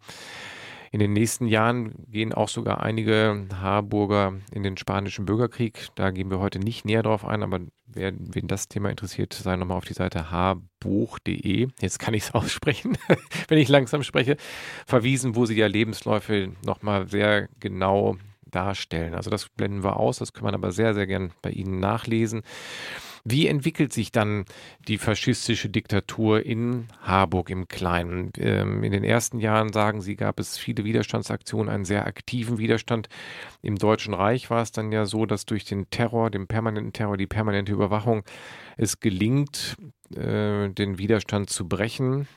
In 0.90 1.00
den 1.00 1.12
nächsten 1.12 1.46
Jahren 1.46 1.92
gehen 2.08 2.32
auch 2.32 2.48
sogar 2.48 2.82
einige 2.82 3.46
Harburger 3.60 4.34
in 4.52 4.62
den 4.62 4.76
spanischen 4.76 5.26
Bürgerkrieg. 5.26 5.88
Da 5.94 6.10
gehen 6.10 6.30
wir 6.30 6.38
heute 6.38 6.58
nicht 6.58 6.84
näher 6.84 7.02
drauf 7.02 7.24
ein, 7.24 7.42
aber 7.42 7.60
wer, 7.86 8.12
wen 8.18 8.48
das 8.48 8.68
Thema 8.68 8.90
interessiert, 8.90 9.34
sei 9.34 9.56
nochmal 9.56 9.78
auf 9.78 9.84
die 9.84 9.94
Seite 9.94 10.30
harbuch.de. 10.30 11.68
Jetzt 11.80 11.98
kann 11.98 12.14
ich 12.14 12.24
es 12.24 12.30
aussprechen, 12.34 12.96
wenn 13.48 13.58
ich 13.58 13.68
langsam 13.68 14.02
spreche, 14.02 14.36
verwiesen, 14.86 15.36
wo 15.36 15.46
sie 15.46 15.56
ja 15.56 15.66
Lebensläufe 15.66 16.52
nochmal 16.64 17.08
sehr 17.08 17.48
genau 17.60 18.16
darstellen. 18.50 19.14
Also 19.14 19.30
das 19.30 19.48
blenden 19.48 19.84
wir 19.84 19.98
aus, 19.98 20.18
das 20.18 20.32
kann 20.32 20.44
man 20.44 20.54
aber 20.54 20.72
sehr, 20.72 20.94
sehr 20.94 21.06
gern 21.06 21.32
bei 21.42 21.50
Ihnen 21.50 21.80
nachlesen. 21.80 22.42
Wie 23.30 23.46
entwickelt 23.46 23.92
sich 23.92 24.10
dann 24.10 24.46
die 24.86 24.96
faschistische 24.96 25.68
Diktatur 25.68 26.46
in 26.46 26.86
Harburg 27.02 27.50
im 27.50 27.68
Kleinen? 27.68 28.32
Ähm, 28.38 28.82
in 28.82 28.90
den 28.90 29.04
ersten 29.04 29.38
Jahren, 29.38 29.70
sagen 29.70 30.00
Sie, 30.00 30.16
gab 30.16 30.40
es 30.40 30.56
viele 30.56 30.84
Widerstandsaktionen, 30.84 31.68
einen 31.68 31.84
sehr 31.84 32.06
aktiven 32.06 32.56
Widerstand. 32.56 33.10
Im 33.60 33.76
Deutschen 33.76 34.14
Reich 34.14 34.48
war 34.48 34.62
es 34.62 34.72
dann 34.72 34.92
ja 34.92 35.04
so, 35.04 35.26
dass 35.26 35.44
durch 35.44 35.66
den 35.66 35.90
Terror, 35.90 36.30
den 36.30 36.46
permanenten 36.46 36.94
Terror, 36.94 37.18
die 37.18 37.26
permanente 37.26 37.70
Überwachung 37.72 38.22
es 38.78 38.98
gelingt, 38.98 39.76
äh, 40.16 40.70
den 40.70 40.96
Widerstand 40.96 41.50
zu 41.50 41.68
brechen. 41.68 42.28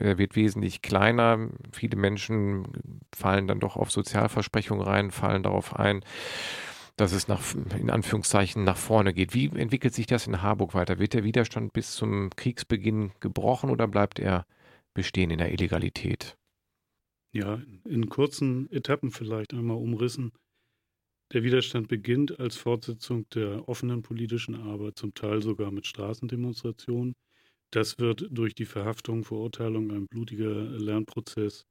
Er 0.00 0.18
wird 0.18 0.36
wesentlich 0.36 0.82
kleiner. 0.82 1.48
Viele 1.72 1.96
Menschen 1.96 2.66
fallen 3.16 3.46
dann 3.46 3.60
doch 3.60 3.76
auf 3.76 3.90
Sozialversprechungen 3.90 4.84
rein, 4.84 5.10
fallen 5.10 5.44
darauf 5.44 5.74
ein 5.76 6.04
dass 6.96 7.12
es 7.12 7.28
nach, 7.28 7.42
in 7.54 7.90
Anführungszeichen 7.90 8.64
nach 8.64 8.76
vorne 8.76 9.12
geht. 9.12 9.34
Wie 9.34 9.46
entwickelt 9.46 9.94
sich 9.94 10.06
das 10.06 10.26
in 10.26 10.42
Harburg 10.42 10.74
weiter? 10.74 10.98
Wird 10.98 11.14
der 11.14 11.24
Widerstand 11.24 11.72
bis 11.72 11.92
zum 11.92 12.30
Kriegsbeginn 12.30 13.12
gebrochen 13.20 13.70
oder 13.70 13.88
bleibt 13.88 14.18
er 14.18 14.46
bestehen 14.94 15.30
in 15.30 15.38
der 15.38 15.52
Illegalität? 15.52 16.36
Ja, 17.32 17.60
in 17.84 18.08
kurzen 18.08 18.70
Etappen 18.70 19.10
vielleicht 19.10 19.54
einmal 19.54 19.76
umrissen. 19.76 20.32
Der 21.32 21.42
Widerstand 21.42 21.88
beginnt 21.88 22.38
als 22.38 22.56
Fortsetzung 22.56 23.28
der 23.30 23.68
offenen 23.68 24.02
politischen 24.02 24.54
Arbeit, 24.54 24.96
zum 24.96 25.14
Teil 25.14 25.42
sogar 25.42 25.72
mit 25.72 25.86
Straßendemonstrationen. 25.86 27.14
Das 27.72 27.98
wird 27.98 28.28
durch 28.30 28.54
die 28.54 28.66
Verhaftung, 28.66 29.24
Verurteilung, 29.24 29.90
ein 29.90 30.06
blutiger 30.06 30.54
Lernprozess, 30.54 31.66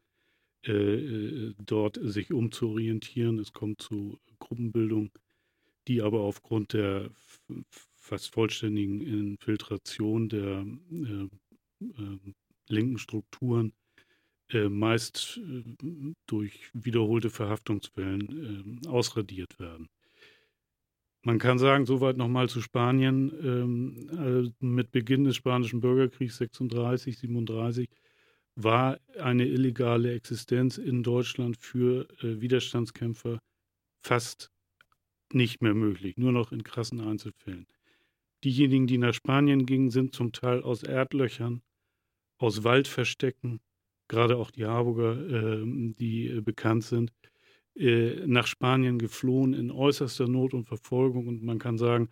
äh, 0.65 0.71
äh 0.71 1.53
dort 1.65 1.99
sich 2.01 2.31
umzuorientieren. 2.33 3.39
Es 3.39 3.53
kommt 3.53 3.81
zu 3.81 4.19
Gruppenbildung, 4.39 5.11
die 5.87 6.01
aber 6.01 6.21
aufgrund 6.21 6.73
der 6.73 7.11
fast 7.95 8.33
vollständigen 8.33 9.01
Infiltration 9.01 10.29
der 10.29 10.65
äh, 10.91 11.27
äh, 11.85 12.19
linken 12.67 12.97
Strukturen 12.97 13.73
äh, 14.49 14.69
meist 14.69 15.39
durch 16.27 16.69
wiederholte 16.73 17.29
Verhaftungswellen 17.29 18.83
äh, 18.83 18.87
ausradiert 18.87 19.59
werden. 19.59 19.89
Man 21.25 21.39
kann 21.39 21.57
sagen, 21.57 21.85
soweit 21.85 22.17
nochmal 22.17 22.49
zu 22.49 22.59
Spanien, 22.59 23.31
ähm, 23.41 24.09
also 24.17 24.51
mit 24.59 24.91
Beginn 24.91 25.23
des 25.23 25.37
Spanischen 25.37 25.79
Bürgerkriegs 25.79 26.35
36, 26.37 27.17
37 27.17 27.89
war 28.55 28.99
eine 29.19 29.45
illegale 29.47 30.13
Existenz 30.13 30.77
in 30.77 31.03
Deutschland 31.03 31.57
für 31.57 32.07
äh, 32.21 32.39
Widerstandskämpfer 32.41 33.39
fast 34.03 34.51
nicht 35.31 35.61
mehr 35.61 35.73
möglich, 35.73 36.17
nur 36.17 36.31
noch 36.31 36.51
in 36.51 36.63
krassen 36.63 37.01
Einzelfällen. 37.01 37.67
Diejenigen, 38.43 38.87
die 38.87 38.97
nach 38.97 39.13
Spanien 39.13 39.65
gingen, 39.65 39.89
sind 39.89 40.13
zum 40.13 40.31
Teil 40.33 40.61
aus 40.61 40.83
Erdlöchern, 40.83 41.61
aus 42.37 42.63
Waldverstecken, 42.63 43.61
gerade 44.07 44.37
auch 44.37 44.51
die 44.51 44.65
Harburger, 44.65 45.61
äh, 45.61 45.63
die 45.65 46.27
äh, 46.27 46.41
bekannt 46.41 46.83
sind, 46.83 47.11
äh, 47.75 48.27
nach 48.27 48.47
Spanien 48.47 48.99
geflohen 48.99 49.53
in 49.53 49.71
äußerster 49.71 50.27
Not 50.27 50.53
und 50.53 50.65
Verfolgung. 50.65 51.27
Und 51.27 51.41
man 51.41 51.57
kann 51.57 51.77
sagen, 51.77 52.09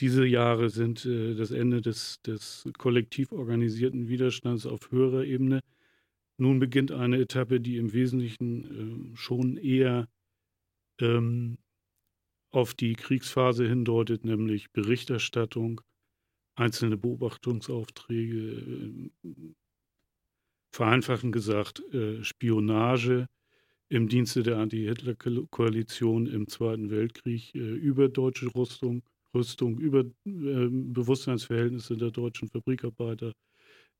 diese 0.00 0.26
Jahre 0.26 0.70
sind 0.70 1.04
äh, 1.04 1.34
das 1.34 1.50
Ende 1.50 1.80
des, 1.80 2.20
des 2.22 2.68
kollektiv 2.78 3.32
organisierten 3.32 4.08
Widerstands 4.08 4.66
auf 4.66 4.90
höherer 4.90 5.24
Ebene. 5.24 5.60
Nun 6.36 6.60
beginnt 6.60 6.92
eine 6.92 7.18
Etappe, 7.18 7.60
die 7.60 7.78
im 7.78 7.92
Wesentlichen 7.92 8.64
ähm, 8.64 9.16
schon 9.16 9.56
eher 9.56 10.08
ähm, 11.00 11.58
auf 12.50 12.74
die 12.74 12.94
Kriegsphase 12.94 13.68
hindeutet, 13.68 14.24
nämlich 14.24 14.70
Berichterstattung, 14.70 15.80
einzelne 16.54 16.96
Beobachtungsaufträge, 16.96 19.10
äh, 19.24 19.54
vereinfachen 20.70 21.32
gesagt 21.32 21.82
äh, 21.92 22.22
Spionage 22.22 23.26
im 23.88 24.08
Dienste 24.08 24.42
der 24.42 24.58
Anti-Hitler-Koalition 24.58 26.26
im 26.26 26.46
Zweiten 26.46 26.90
Weltkrieg 26.90 27.54
äh, 27.54 27.58
über 27.58 28.08
deutsche 28.08 28.54
Rüstung, 28.54 29.02
Rüstung 29.34 29.78
über 29.78 30.04
Bewusstseinsverhältnisse 30.24 31.96
der 31.96 32.10
deutschen 32.10 32.48
Fabrikarbeiter 32.48 33.32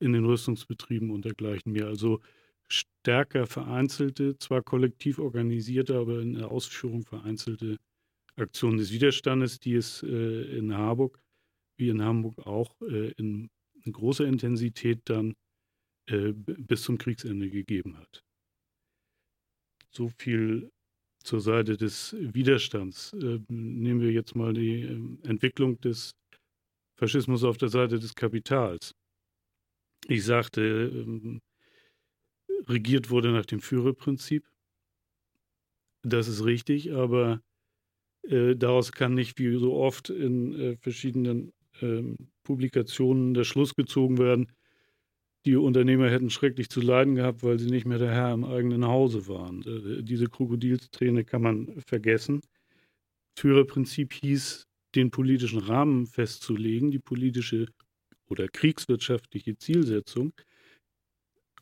in 0.00 0.12
den 0.12 0.24
Rüstungsbetrieben 0.24 1.10
und 1.10 1.24
dergleichen 1.24 1.72
mehr. 1.72 1.86
Also 1.86 2.20
stärker 2.68 3.46
vereinzelte, 3.46 4.38
zwar 4.38 4.62
kollektiv 4.62 5.18
organisierte, 5.18 5.96
aber 5.98 6.20
in 6.20 6.34
der 6.34 6.50
Ausführung 6.50 7.04
vereinzelte 7.04 7.78
Aktionen 8.36 8.78
des 8.78 8.92
Widerstandes, 8.92 9.58
die 9.58 9.74
es 9.74 10.02
äh, 10.02 10.58
in 10.58 10.76
Harburg 10.76 11.20
wie 11.78 11.88
in 11.88 12.02
Hamburg 12.02 12.38
auch 12.46 12.74
äh, 12.82 13.12
in, 13.12 13.48
in, 13.84 13.92
großer 13.92 14.26
Intensität 14.26 15.00
dann 15.04 15.34
äh, 16.06 16.32
bis 16.34 16.82
zum 16.82 16.98
Kriegsende 16.98 17.48
gegeben 17.48 17.96
hat. 17.96 18.22
So 19.90 20.10
viel 20.18 20.70
zur 21.22 21.40
Seite 21.40 21.76
des 21.76 22.16
Widerstands. 22.18 23.12
Ähm, 23.20 23.44
nehmen 23.48 24.00
wir 24.00 24.12
jetzt 24.12 24.34
mal 24.34 24.52
die 24.52 24.82
ähm, 24.82 25.18
Entwicklung 25.24 25.80
des 25.80 26.12
Faschismus 26.96 27.44
auf 27.44 27.58
der 27.58 27.68
Seite 27.68 27.98
des 27.98 28.14
Kapitals. 28.14 28.94
Ich 30.06 30.24
sagte, 30.24 30.90
ähm, 30.92 31.40
regiert 32.66 33.10
wurde 33.10 33.32
nach 33.32 33.46
dem 33.46 33.60
Führerprinzip. 33.60 34.44
Das 36.02 36.28
ist 36.28 36.44
richtig, 36.44 36.92
aber 36.92 37.42
äh, 38.22 38.54
daraus 38.56 38.92
kann 38.92 39.14
nicht 39.14 39.38
wie 39.38 39.58
so 39.58 39.74
oft 39.74 40.10
in 40.10 40.54
äh, 40.54 40.76
verschiedenen 40.76 41.52
Publikationen 42.42 43.34
der 43.34 43.44
Schluss 43.44 43.76
gezogen 43.76 44.18
werden, 44.18 44.50
die 45.46 45.56
Unternehmer 45.56 46.10
hätten 46.10 46.30
schrecklich 46.30 46.68
zu 46.68 46.80
leiden 46.80 47.14
gehabt, 47.14 47.42
weil 47.42 47.58
sie 47.58 47.70
nicht 47.70 47.86
mehr 47.86 47.98
der 47.98 48.10
Herr 48.10 48.32
im 48.32 48.44
eigenen 48.44 48.86
Hause 48.86 49.28
waren. 49.28 49.62
Äh, 49.62 50.02
diese 50.02 50.26
Krokodilsträne 50.26 51.24
kann 51.24 51.42
man 51.42 51.80
vergessen. 51.86 52.40
Führerprinzip 53.38 54.12
hieß, 54.12 54.66
den 54.94 55.10
politischen 55.10 55.60
Rahmen 55.60 56.06
festzulegen, 56.06 56.90
die 56.90 56.98
politische 56.98 57.66
oder 58.28 58.48
kriegswirtschaftliche 58.48 59.56
Zielsetzung 59.56 60.32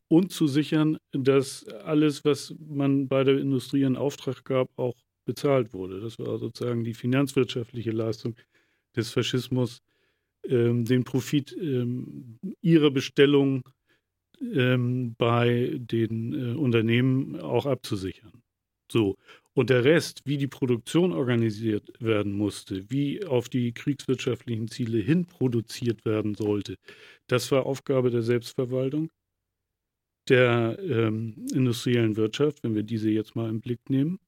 und 0.08 0.32
zu 0.32 0.46
sichern, 0.46 0.98
dass 1.12 1.66
alles, 1.68 2.24
was 2.24 2.54
man 2.58 3.08
bei 3.08 3.24
der 3.24 3.38
Industrie 3.38 3.82
in 3.82 3.96
Auftrag 3.96 4.44
gab, 4.44 4.70
auch 4.78 4.96
bezahlt 5.26 5.72
wurde. 5.72 6.00
Das 6.00 6.18
war 6.18 6.38
sozusagen 6.38 6.84
die 6.84 6.94
finanzwirtschaftliche 6.94 7.90
Leistung 7.90 8.36
des 8.94 9.10
Faschismus, 9.10 9.82
den 10.48 11.04
Profit 11.04 11.56
ähm, 11.60 12.38
ihrer 12.60 12.90
Bestellung 12.90 13.62
ähm, 14.40 15.14
bei 15.16 15.72
den 15.74 16.32
äh, 16.32 16.54
Unternehmen 16.54 17.40
auch 17.40 17.66
abzusichern. 17.66 18.42
So. 18.90 19.16
Und 19.54 19.70
der 19.70 19.84
Rest, 19.84 20.20
wie 20.26 20.36
die 20.36 20.46
Produktion 20.46 21.12
organisiert 21.12 21.90
werden 21.98 22.32
musste, 22.32 22.90
wie 22.90 23.24
auf 23.24 23.48
die 23.48 23.72
kriegswirtschaftlichen 23.72 24.68
Ziele 24.68 24.98
hin 24.98 25.24
produziert 25.24 26.04
werden 26.04 26.34
sollte, 26.34 26.76
das 27.26 27.50
war 27.50 27.64
Aufgabe 27.64 28.10
der 28.10 28.22
Selbstverwaltung, 28.22 29.08
der 30.28 30.78
ähm, 30.80 31.46
industriellen 31.54 32.16
Wirtschaft, 32.16 32.62
wenn 32.62 32.74
wir 32.74 32.82
diese 32.82 33.10
jetzt 33.10 33.34
mal 33.34 33.48
im 33.48 33.60
Blick 33.60 33.88
nehmen. 33.88 34.18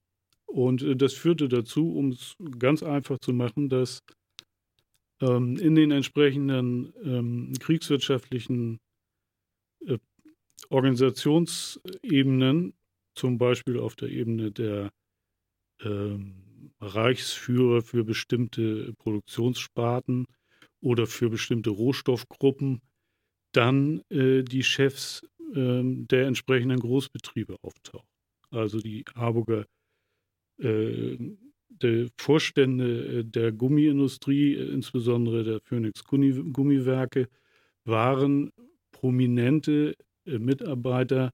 Und 0.47 0.81
äh, 0.81 0.95
das 0.95 1.13
führte 1.13 1.47
dazu, 1.47 1.93
um 1.93 2.09
es 2.09 2.35
ganz 2.57 2.81
einfach 2.81 3.19
zu 3.19 3.31
machen, 3.31 3.69
dass 3.69 4.01
ähm, 5.21 5.57
in 5.57 5.75
den 5.75 5.91
entsprechenden 5.91 6.93
ähm, 7.03 7.53
kriegswirtschaftlichen 7.59 8.79
äh, 9.85 9.99
Organisationsebenen, 10.69 12.73
zum 13.15 13.37
Beispiel 13.37 13.79
auf 13.79 13.95
der 13.95 14.09
Ebene 14.09 14.51
der 14.51 14.91
ähm, 15.81 16.71
Reichsführer 16.79 17.81
für 17.81 18.03
bestimmte 18.03 18.93
Produktionssparten 18.93 20.25
oder 20.81 21.07
für 21.07 21.29
bestimmte 21.29 21.71
Rohstoffgruppen, 21.71 22.81
dann 23.51 24.01
äh, 24.09 24.43
die 24.43 24.63
Chefs 24.63 25.23
äh, 25.53 25.81
der 25.83 26.27
entsprechenden 26.27 26.79
Großbetriebe 26.79 27.57
auftauchen. 27.61 28.07
Also 28.51 28.79
die 28.79 29.03
Harburger 29.15 29.65
äh, 30.59 31.17
der 31.81 32.07
Vorstände 32.17 33.19
äh, 33.19 33.23
der 33.23 33.51
Gummiindustrie, 33.51 34.55
äh, 34.55 34.71
insbesondere 34.71 35.43
der 35.43 35.59
Phoenix 35.61 36.03
Gummiwerke, 36.03 37.27
waren 37.85 38.51
prominente 38.91 39.95
äh, 40.25 40.39
Mitarbeiter 40.39 41.31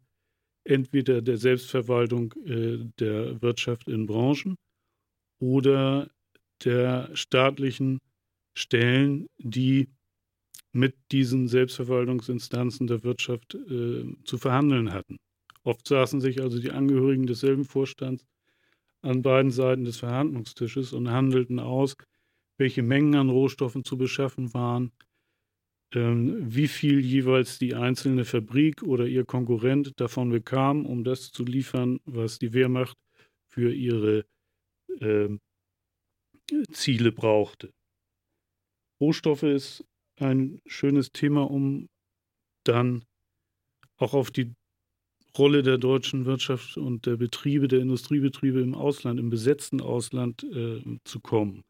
entweder 0.63 1.21
der 1.21 1.37
Selbstverwaltung 1.37 2.33
der 2.43 3.39
Wirtschaft 3.43 3.87
in 3.87 4.07
Branchen 4.07 4.55
oder 5.39 6.09
der 6.63 7.15
staatlichen 7.15 7.99
Stellen, 8.57 9.27
die 9.37 9.89
mit 10.71 10.95
diesen 11.11 11.47
Selbstverwaltungsinstanzen 11.47 12.87
der 12.87 13.03
Wirtschaft 13.03 13.55
zu 14.23 14.37
verhandeln 14.39 14.91
hatten. 14.91 15.17
Oft 15.63 15.87
saßen 15.87 16.19
sich 16.19 16.41
also 16.41 16.59
die 16.59 16.71
Angehörigen 16.71 17.27
desselben 17.27 17.65
Vorstands 17.65 18.25
an 19.05 19.21
beiden 19.21 19.51
Seiten 19.51 19.85
des 19.85 19.97
Verhandlungstisches 19.97 20.93
und 20.93 21.11
handelten 21.11 21.59
aus, 21.59 21.95
welche 22.57 22.81
Mengen 22.81 23.15
an 23.15 23.29
Rohstoffen 23.29 23.83
zu 23.83 23.97
beschaffen 23.97 24.53
waren, 24.53 24.91
ähm, 25.93 26.37
wie 26.43 26.67
viel 26.67 26.99
jeweils 26.99 27.59
die 27.59 27.75
einzelne 27.75 28.25
Fabrik 28.25 28.81
oder 28.83 29.05
ihr 29.05 29.23
Konkurrent 29.25 29.99
davon 29.99 30.29
bekam, 30.29 30.85
um 30.85 31.03
das 31.03 31.31
zu 31.31 31.43
liefern, 31.43 31.99
was 32.05 32.39
die 32.39 32.53
Wehrmacht 32.53 32.97
für 33.47 33.73
ihre 33.73 34.25
äh, 34.99 35.29
Ziele 36.71 37.11
brauchte. 37.11 37.73
Rohstoffe 38.99 39.43
ist 39.43 39.85
ein 40.17 40.61
schönes 40.65 41.11
Thema, 41.11 41.49
um 41.49 41.89
dann 42.63 43.05
auch 43.97 44.13
auf 44.13 44.31
die 44.31 44.53
Rolle 45.37 45.63
der 45.63 45.77
deutschen 45.77 46.25
Wirtschaft 46.25 46.77
und 46.77 47.05
der 47.05 47.17
Betriebe, 47.17 47.67
der 47.67 47.79
Industriebetriebe 47.79 48.61
im 48.61 48.75
Ausland, 48.75 49.19
im 49.19 49.29
besetzten 49.29 49.81
Ausland 49.81 50.43
äh, 50.43 50.81
zu 51.03 51.19
kommen. 51.19 51.63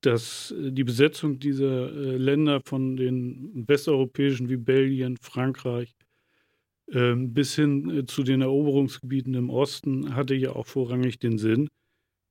Dass 0.00 0.50
äh, 0.52 0.72
die 0.72 0.84
Besetzung 0.84 1.38
dieser 1.38 1.92
äh, 1.92 2.16
Länder 2.16 2.60
von 2.64 2.96
den 2.96 3.64
westeuropäischen 3.68 4.48
wie 4.48 4.56
Belgien, 4.56 5.16
Frankreich 5.20 5.94
ähm, 6.92 7.32
bis 7.32 7.54
hin 7.54 7.90
äh, 7.90 8.06
zu 8.06 8.22
den 8.22 8.40
Eroberungsgebieten 8.40 9.34
im 9.34 9.50
Osten 9.50 10.14
hatte 10.14 10.34
ja 10.34 10.52
auch 10.52 10.66
vorrangig 10.66 11.18
den 11.18 11.38
Sinn, 11.38 11.68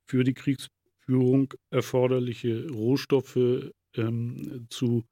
für 0.08 0.24
die 0.24 0.34
Kriegsführung 0.34 1.54
erforderliche 1.70 2.68
Rohstoffe 2.70 3.72
ähm, 3.96 4.68
zu 4.70 5.06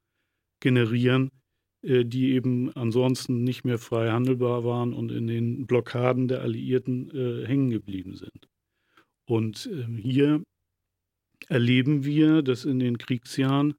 generieren, 0.60 1.28
äh, 1.28 1.47
die 1.82 2.32
eben 2.32 2.74
ansonsten 2.74 3.44
nicht 3.44 3.64
mehr 3.64 3.78
frei 3.78 4.10
handelbar 4.10 4.64
waren 4.64 4.92
und 4.92 5.12
in 5.12 5.26
den 5.26 5.66
Blockaden 5.66 6.26
der 6.28 6.42
Alliierten 6.42 7.10
äh, 7.10 7.46
hängen 7.46 7.70
geblieben 7.70 8.16
sind. 8.16 8.48
Und 9.26 9.66
äh, 9.66 9.86
hier 10.00 10.42
erleben 11.48 12.04
wir, 12.04 12.42
dass 12.42 12.64
in 12.64 12.78
den 12.78 12.98
Kriegsjahren 12.98 13.74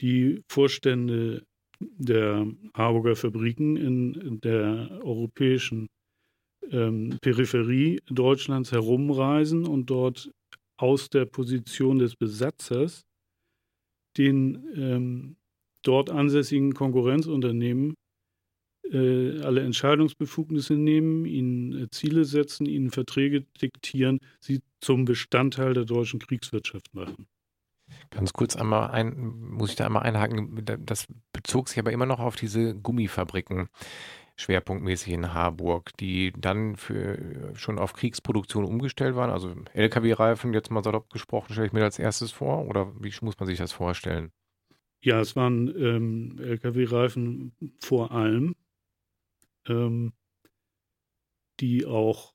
die 0.00 0.42
Vorstände 0.50 1.44
der 1.80 2.46
Harburger 2.74 3.16
Fabriken 3.16 3.76
in 3.76 4.40
der 4.40 5.00
europäischen 5.02 5.88
ähm, 6.70 7.18
Peripherie 7.20 8.00
Deutschlands 8.08 8.72
herumreisen 8.72 9.66
und 9.66 9.90
dort 9.90 10.30
aus 10.78 11.08
der 11.08 11.24
Position 11.26 11.98
des 11.98 12.16
Besatzers 12.16 13.04
den 14.16 14.66
ähm, 14.74 15.36
dort 15.86 16.10
ansässigen 16.10 16.74
Konkurrenzunternehmen 16.74 17.94
äh, 18.92 19.40
alle 19.40 19.62
Entscheidungsbefugnisse 19.62 20.74
nehmen, 20.74 21.24
ihnen 21.24 21.84
äh, 21.84 21.90
Ziele 21.90 22.24
setzen, 22.24 22.66
ihnen 22.66 22.90
Verträge 22.90 23.44
diktieren, 23.60 24.20
sie 24.40 24.60
zum 24.80 25.04
Bestandteil 25.04 25.74
der 25.74 25.84
deutschen 25.84 26.20
Kriegswirtschaft 26.20 26.94
machen. 26.94 27.26
Ganz 28.10 28.32
kurz 28.32 28.56
einmal 28.56 28.90
ein, 28.90 29.16
muss 29.16 29.70
ich 29.70 29.76
da 29.76 29.86
einmal 29.86 30.02
einhaken, 30.02 30.64
das 30.64 31.06
bezog 31.32 31.68
sich 31.68 31.78
aber 31.78 31.92
immer 31.92 32.06
noch 32.06 32.20
auf 32.20 32.36
diese 32.36 32.74
Gummifabriken 32.74 33.68
schwerpunktmäßig 34.36 35.12
in 35.12 35.32
Harburg, 35.32 35.96
die 35.98 36.32
dann 36.36 36.76
für 36.76 37.54
schon 37.54 37.78
auf 37.78 37.94
Kriegsproduktion 37.94 38.64
umgestellt 38.64 39.16
waren. 39.16 39.30
Also 39.30 39.54
Lkw-Reifen, 39.72 40.52
jetzt 40.52 40.70
mal 40.70 40.84
salopp 40.84 41.10
gesprochen, 41.10 41.52
stelle 41.52 41.68
ich 41.68 41.72
mir 41.72 41.84
als 41.84 41.98
erstes 41.98 42.32
vor. 42.32 42.66
Oder 42.66 42.92
wie 43.00 43.12
muss 43.22 43.38
man 43.38 43.46
sich 43.46 43.58
das 43.58 43.72
vorstellen? 43.72 44.30
Ja, 45.02 45.20
es 45.20 45.36
waren 45.36 45.68
ähm, 45.76 46.38
Lkw-Reifen 46.38 47.52
vor 47.80 48.10
allem, 48.12 48.54
ähm, 49.68 50.12
die 51.60 51.86
auch 51.86 52.34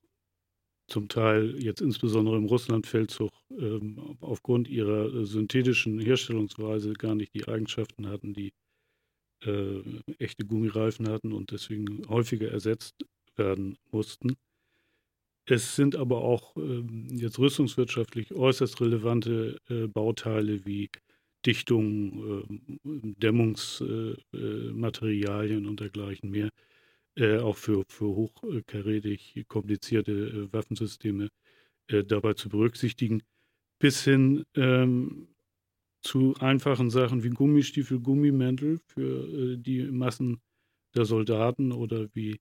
zum 0.88 1.09
Teil 1.09 1.62
jetzt 1.64 1.82
insbesondere 1.82 2.38
im 2.38 2.45
Russlandfeldzug 2.45 3.32
ähm, 3.51 4.18
aufgrund 4.22 4.68
ihrer 4.70 5.14
äh, 5.14 5.26
synthetischen 5.26 5.99
Herstellungsweise 5.99 6.93
gar 6.93 7.16
nicht 7.16 7.34
die 7.34 7.47
Eigenschaften 7.47 8.07
hatten, 8.09 8.34
die 8.34 8.53
äh, 9.45 9.82
echte 10.20 10.45
Gummireifen 10.45 11.09
hatten 11.09 11.34
und 11.34 11.51
deswegen 11.51 12.07
häufiger 12.09 12.51
ersetzt 12.51 13.05
werden 13.38 13.78
mussten. 13.91 14.36
Es 15.45 15.76
sind 15.76 15.95
aber 15.95 16.22
auch 16.24 16.55
ähm, 16.57 17.07
jetzt 17.12 17.38
rüstungswirtschaftlich 17.39 18.34
äußerst 18.34 18.80
relevante 18.82 19.57
äh, 19.70 19.88
Bauteile 19.88 20.66
wie 20.66 20.89
Dichtung, 21.45 22.43
ähm, 22.83 23.15
Dämmungsmaterialien 23.17 25.65
und 25.65 25.79
dergleichen 25.79 26.29
mehr, 26.31 26.49
äh, 27.17 27.37
auch 27.39 27.57
für, 27.57 27.83
für 27.87 28.05
hochkarätig 28.07 29.45
komplizierte 29.47 30.11
äh, 30.11 30.53
Waffensysteme 30.53 31.29
äh, 31.87 32.03
dabei 32.03 32.33
zu 32.33 32.49
berücksichtigen, 32.49 33.23
bis 33.79 34.03
hin 34.03 34.43
ähm, 34.55 35.27
zu 36.03 36.35
einfachen 36.39 36.89
Sachen 36.89 37.23
wie 37.23 37.29
Gummistiefel, 37.29 37.99
Gummimäntel 37.99 38.79
für 38.87 39.57
die 39.57 39.83
Massen 39.83 40.41
der 40.95 41.05
Soldaten 41.05 41.71
oder 41.71 42.07
wie 42.13 42.37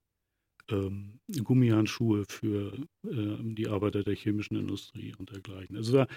ähm, 0.70 1.20
Gummihandschuhe 1.44 2.24
für 2.28 2.72
äh, 3.07 3.36
die 3.40 3.68
Arbeiter 3.68 4.03
der 4.03 4.14
chemischen 4.14 4.57
Industrie 4.57 5.14
und 5.18 5.30
dergleichen. 5.30 5.76
Also 5.76 5.94
war 5.94 6.09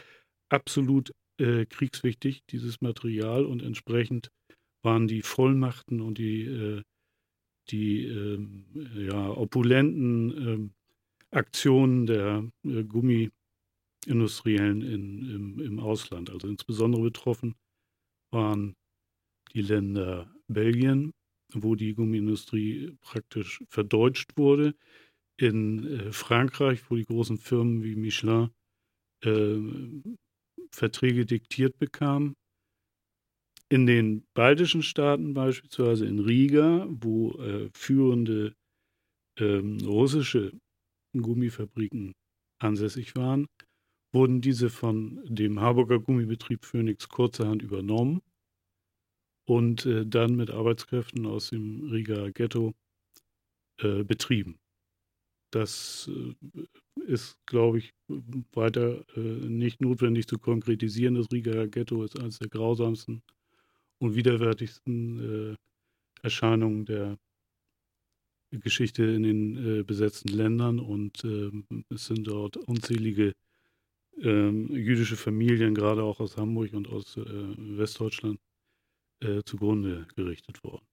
absolut 0.50 1.12
äh, 1.44 1.66
kriegswichtig, 1.66 2.44
dieses 2.50 2.82
Material, 2.82 3.46
und 3.46 3.62
entsprechend 3.62 4.32
waren 4.82 5.08
die 5.08 5.22
Vollmachten 5.22 6.02
und 6.02 6.18
die, 6.18 6.44
äh, 6.44 6.82
die 7.70 8.06
ähm, 8.06 8.66
ja, 8.96 9.30
opulenten 9.30 10.72
äh, 11.32 11.36
Aktionen 11.36 12.06
der 12.06 12.50
äh, 12.64 12.84
Gummiindustriellen 12.84 14.82
in, 14.82 15.30
im, 15.30 15.60
im 15.60 15.80
Ausland. 15.80 16.30
Also 16.30 16.48
insbesondere 16.48 17.04
betroffen 17.04 17.56
waren 18.32 18.76
die 19.54 19.62
Länder 19.62 20.34
Belgien, 20.48 21.12
wo 21.54 21.76
die 21.76 21.94
Gummiindustrie 21.94 22.98
praktisch 23.02 23.64
verdeutscht 23.68 24.38
wurde, 24.38 24.76
in 25.38 25.86
äh, 25.88 26.12
Frankreich, 26.12 26.90
wo 26.90 26.96
die 26.96 27.06
großen 27.06 27.38
Firmen 27.38 27.84
wie 27.84 27.96
Michelin 27.96 28.50
äh, 29.24 29.58
Verträge 30.74 31.26
diktiert 31.26 31.78
bekam. 31.78 32.36
In 33.70 33.86
den 33.86 34.26
baltischen 34.34 34.84
Staaten 34.84 35.34
beispielsweise 35.34 36.06
in 36.06 36.20
Riga, 36.20 36.88
wo 36.90 37.32
äh, 37.34 37.70
führende 37.74 38.56
ähm, 39.40 39.78
russische 39.84 40.52
Gummifabriken 41.16 42.14
ansässig 42.60 43.16
waren, 43.16 43.48
wurden 44.14 44.42
diese 44.42 44.70
von 44.70 45.22
dem 45.26 45.60
Harburger 45.60 46.00
Gummibetrieb 46.00 46.66
Phoenix 46.66 47.10
kurzerhand 47.10 47.62
übernommen 47.62 48.22
und 49.48 49.86
äh, 49.86 50.06
dann 50.06 50.36
mit 50.36 50.52
Arbeitskräften 50.52 51.26
aus 51.26 51.50
dem 51.50 51.90
Riga 51.90 52.30
Ghetto 52.30 52.74
äh, 53.80 54.04
betrieben. 54.04 54.60
Das 55.52 56.10
äh, 56.14 56.64
ist, 57.04 57.38
glaube 57.46 57.80
ich, 57.80 57.94
weiter 58.54 59.04
äh, 59.16 59.20
nicht 59.20 59.82
notwendig 59.82 60.28
zu 60.28 60.40
konkretisieren. 60.40 61.16
Das 61.16 61.28
Riga 61.32 61.66
Ghetto 61.66 62.04
ist 62.04 62.20
eines 62.20 62.40
der 62.40 62.50
grausamsten 62.50 63.22
und 64.00 64.16
widerwärtigsten 64.16 65.54
äh, 65.54 65.56
Erscheinungen 66.22 66.86
der 66.86 67.18
Geschichte 68.52 69.04
in 69.04 69.24
den 69.24 69.80
äh, 69.80 69.84
besetzten 69.84 70.30
Ländern 70.30 70.80
und 70.80 71.24
ähm, 71.24 71.66
es 71.90 72.06
sind 72.06 72.28
dort 72.28 72.58
unzählige 72.58 73.34
ähm, 74.22 74.68
jüdische 74.70 75.16
Familien, 75.16 75.74
gerade 75.74 76.04
auch 76.04 76.20
aus 76.20 76.38
Hamburg 76.38 76.74
und 76.74 76.88
aus 76.88 77.18
äh, 77.18 77.24
Westdeutschland, 77.26 78.40
äh, 79.22 79.42
zugrunde 79.44 80.08
gerichtet 80.16 80.64
worden. 80.64 80.86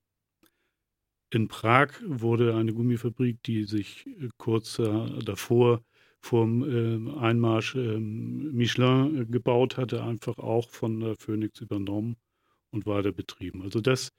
In 1.33 1.49
Prag 1.49 1.93
wurde 2.03 2.57
eine 2.57 2.73
Gummifabrik, 2.73 3.43
die 3.43 3.65
sich 3.65 4.07
äh, 4.07 4.29
kurz 4.39 4.77
davor 4.77 5.85
vom 6.21 6.63
äh, 6.63 7.19
Einmarsch 7.19 7.75
ähm, 7.75 8.53
Michelin 8.53 9.31
gebaut 9.31 9.77
hatte, 9.77 10.03
einfach 10.03 10.39
auch 10.39 10.69
von 10.69 11.01
der 11.01 11.17
Phoenix 11.17 11.61
übernommen 11.61 12.17
und 12.71 12.87
weiter 12.87 13.13
betrieben. 13.13 13.63
Also 13.63 13.81
das 13.81 14.13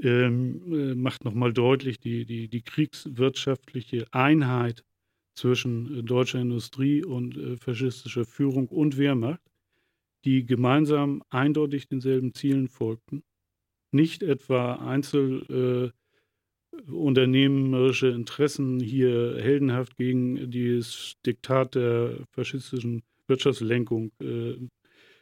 ähm, 0.00 0.72
äh, 0.72 0.94
macht 0.94 1.24
nochmal 1.24 1.52
deutlich 1.52 1.98
die, 1.98 2.24
die, 2.24 2.48
die 2.48 2.62
kriegswirtschaftliche 2.62 4.06
Einheit 4.12 4.84
zwischen 5.34 5.98
äh, 5.98 6.02
deutscher 6.02 6.40
Industrie 6.40 7.04
und 7.04 7.36
äh, 7.36 7.56
faschistischer 7.56 8.24
Führung 8.24 8.68
und 8.68 8.96
Wehrmacht, 8.98 9.42
die 10.24 10.46
gemeinsam 10.46 11.22
eindeutig 11.30 11.88
denselben 11.88 12.34
Zielen 12.34 12.68
folgten. 12.68 13.22
Nicht 13.90 14.22
etwa 14.22 14.76
einzelunternehmerische 14.76 15.92
äh, 15.92 16.01
Interessen 18.10 18.80
hier 18.80 19.36
heldenhaft 19.38 19.96
gegen 19.96 20.50
das 20.50 21.14
Diktat 21.24 21.74
der 21.74 22.24
faschistischen 22.30 23.02
Wirtschaftslenkung 23.26 24.12
äh, 24.20 24.56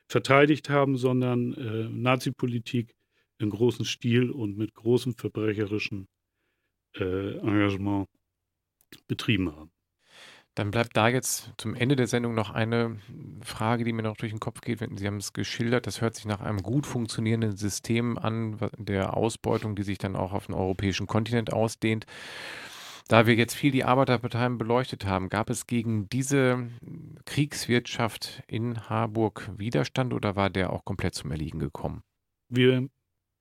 verteidigt 0.07 0.70
haben, 0.70 0.96
sondern 0.96 1.55
äh, 1.55 1.88
Nazi-Politik 1.88 2.94
in 3.38 3.51
großem 3.51 3.84
Stil 3.84 4.30
und 4.30 4.57
mit 4.57 4.74
großem 4.74 5.14
verbrecherischen 5.14 6.07
äh, 6.96 7.38
Engagement 7.38 8.09
betrieben 9.07 9.55
haben. 9.55 9.70
Dann 10.57 10.72
bleibt 10.72 10.96
da 10.96 11.09
jetzt 11.09 11.53
zum 11.59 11.74
Ende 11.74 11.94
der 11.96 12.09
Sendung 12.09 12.34
noch 12.34 12.51
eine 12.51 12.98
Frage, 13.42 13.84
die 13.84 13.92
mir 13.92 14.03
noch 14.03 14.16
durch 14.16 14.32
den 14.32 14.40
Kopf 14.40 14.61
geht. 14.61 14.80
Sie 14.98 15.07
haben 15.07 15.18
es 15.18 15.32
geschildert, 15.32 15.86
das 15.86 16.01
hört 16.01 16.16
sich 16.16 16.26
nach 16.26 16.40
einem 16.40 16.62
gut 16.62 16.86
funktionierenden 16.86 17.57
System 17.57 18.18
an, 18.18 18.59
der 18.76 19.16
Ausbeutung, 19.16 19.76
die 19.76 19.84
sich 19.84 19.98
dann 19.98 20.16
auch 20.16 20.32
auf 20.32 20.46
den 20.46 20.55
europäischen 20.55 21.07
Kontinent 21.07 21.53
ausdehnt. 21.53 22.05
Da 23.07 23.26
wir 23.26 23.34
jetzt 23.34 23.55
viel 23.55 23.72
die 23.72 23.84
Arbeiterparteien 23.84 24.59
beleuchtet 24.59 25.05
haben, 25.05 25.30
gab 25.30 25.51
es 25.51 25.66
gegen 25.66 26.09
diese 26.09 26.68
Kriegswirtschaft 27.24 28.42
in 28.46 28.88
Harburg 28.88 29.51
Widerstand 29.57 30.12
oder 30.14 30.36
war 30.36 30.51
der 30.51 30.72
auch 30.72 30.84
komplett 30.84 31.14
zum 31.14 31.30
Erliegen 31.32 31.59
gekommen? 31.59 32.03
Wir 32.48 32.88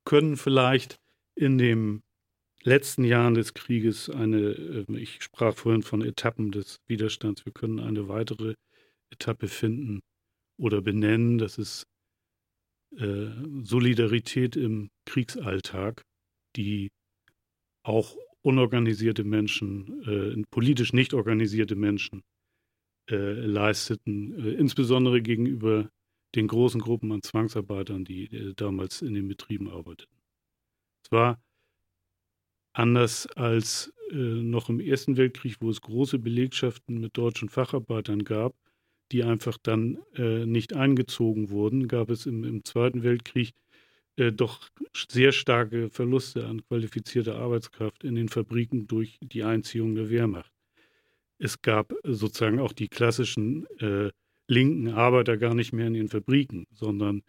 können 0.06 0.38
vielleicht 0.38 1.00
in 1.36 1.58
den 1.58 2.02
letzten 2.64 3.04
Jahren 3.04 3.34
des 3.34 3.54
Krieges 3.54 4.10
eine, 4.10 4.52
ähm, 4.52 4.96
ich 4.96 5.22
sprach 5.22 5.56
vorhin 5.56 5.84
von 5.84 6.02
Etappen 6.02 6.52
des 6.52 6.80
Widerstands, 6.88 7.46
wir 7.46 7.54
können 7.54 7.80
eine 7.80 8.08
weitere 8.08 8.56
Etappe 9.12 9.48
finden 9.48 10.02
oder 10.58 10.82
benennen, 10.82 11.38
das 11.38 11.58
ist 11.58 11.84
äh, 12.98 13.28
Solidarität 13.64 14.56
im 14.56 14.90
Kriegsalltag, 15.06 16.04
die 16.56 16.90
auch 17.84 18.16
unorganisierte 18.42 19.24
Menschen, 19.24 20.04
äh, 20.04 20.44
politisch 20.50 20.94
nicht 20.94 21.14
organisierte 21.14 21.76
Menschen 21.76 22.24
äh, 23.10 23.16
leisteten, 23.16 24.34
insbesondere 24.58 25.22
gegenüber 25.22 25.90
den 26.36 26.48
großen 26.48 26.82
Gruppen 26.82 27.12
an 27.12 27.24
Zwangsarbeitern, 27.24 28.06
die 28.06 28.54
damals 28.56 29.02
in 29.02 29.16
den 29.16 29.28
Betrieben 29.28 29.68
arbeiteten. 29.68 30.16
Es 31.04 31.12
war 31.12 31.42
anders 32.74 33.28
als 33.28 33.94
äh, 34.12 34.16
noch 34.16 34.70
im 34.70 34.80
Ersten 34.80 35.18
Weltkrieg, 35.18 35.58
wo 35.60 35.70
es 35.70 35.82
große 35.82 36.20
Belegschaften 36.20 37.00
mit 37.00 37.18
deutschen 37.18 37.50
Facharbeitern 37.50 38.24
gab, 38.24 38.56
die 39.12 39.24
einfach 39.24 39.58
dann 39.62 40.00
äh, 40.16 40.46
nicht 40.46 40.74
eingezogen 40.74 41.50
wurden, 41.50 41.88
gab 41.88 42.10
es 42.10 42.26
im, 42.26 42.44
im 42.44 42.64
Zweiten 42.64 43.04
Weltkrieg 43.04 43.54
äh, 44.18 44.32
doch 44.32 44.70
sehr 45.10 45.32
starke 45.32 45.90
Verluste 45.90 46.46
an 46.46 46.64
qualifizierter 46.66 47.38
Arbeitskraft 47.38 48.04
in 48.04 48.16
den 48.16 48.30
Fabriken 48.30 48.88
durch 48.88 49.18
die 49.22 49.44
Einziehung 49.44 49.96
der 49.96 50.10
Wehrmacht. 50.10 50.52
Es 51.40 51.62
gab 51.62 51.94
sozusagen 52.04 52.60
auch 52.60 52.74
die 52.74 52.90
klassischen 52.90 53.66
äh, 53.80 54.12
linken 54.48 54.90
Arbeiter 54.90 55.38
gar 55.38 55.54
nicht 55.56 55.74
mehr 55.74 55.88
in 55.88 55.94
den 55.94 56.10
Fabriken, 56.10 56.66
sondern 56.72 57.24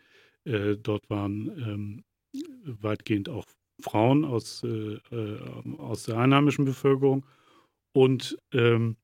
äh, 0.44 0.76
dort 0.76 1.08
waren 1.08 1.48
ähm, 1.64 2.04
weitgehend 2.64 3.28
auch 3.28 3.46
Frauen 3.82 4.24
aus, 4.24 4.62
äh, 4.62 4.98
äh, 5.10 5.40
aus 5.78 6.04
der 6.04 6.18
einheimischen 6.18 6.64
Bevölkerung 6.64 7.26
und 7.92 8.38
ähm, 8.52 8.96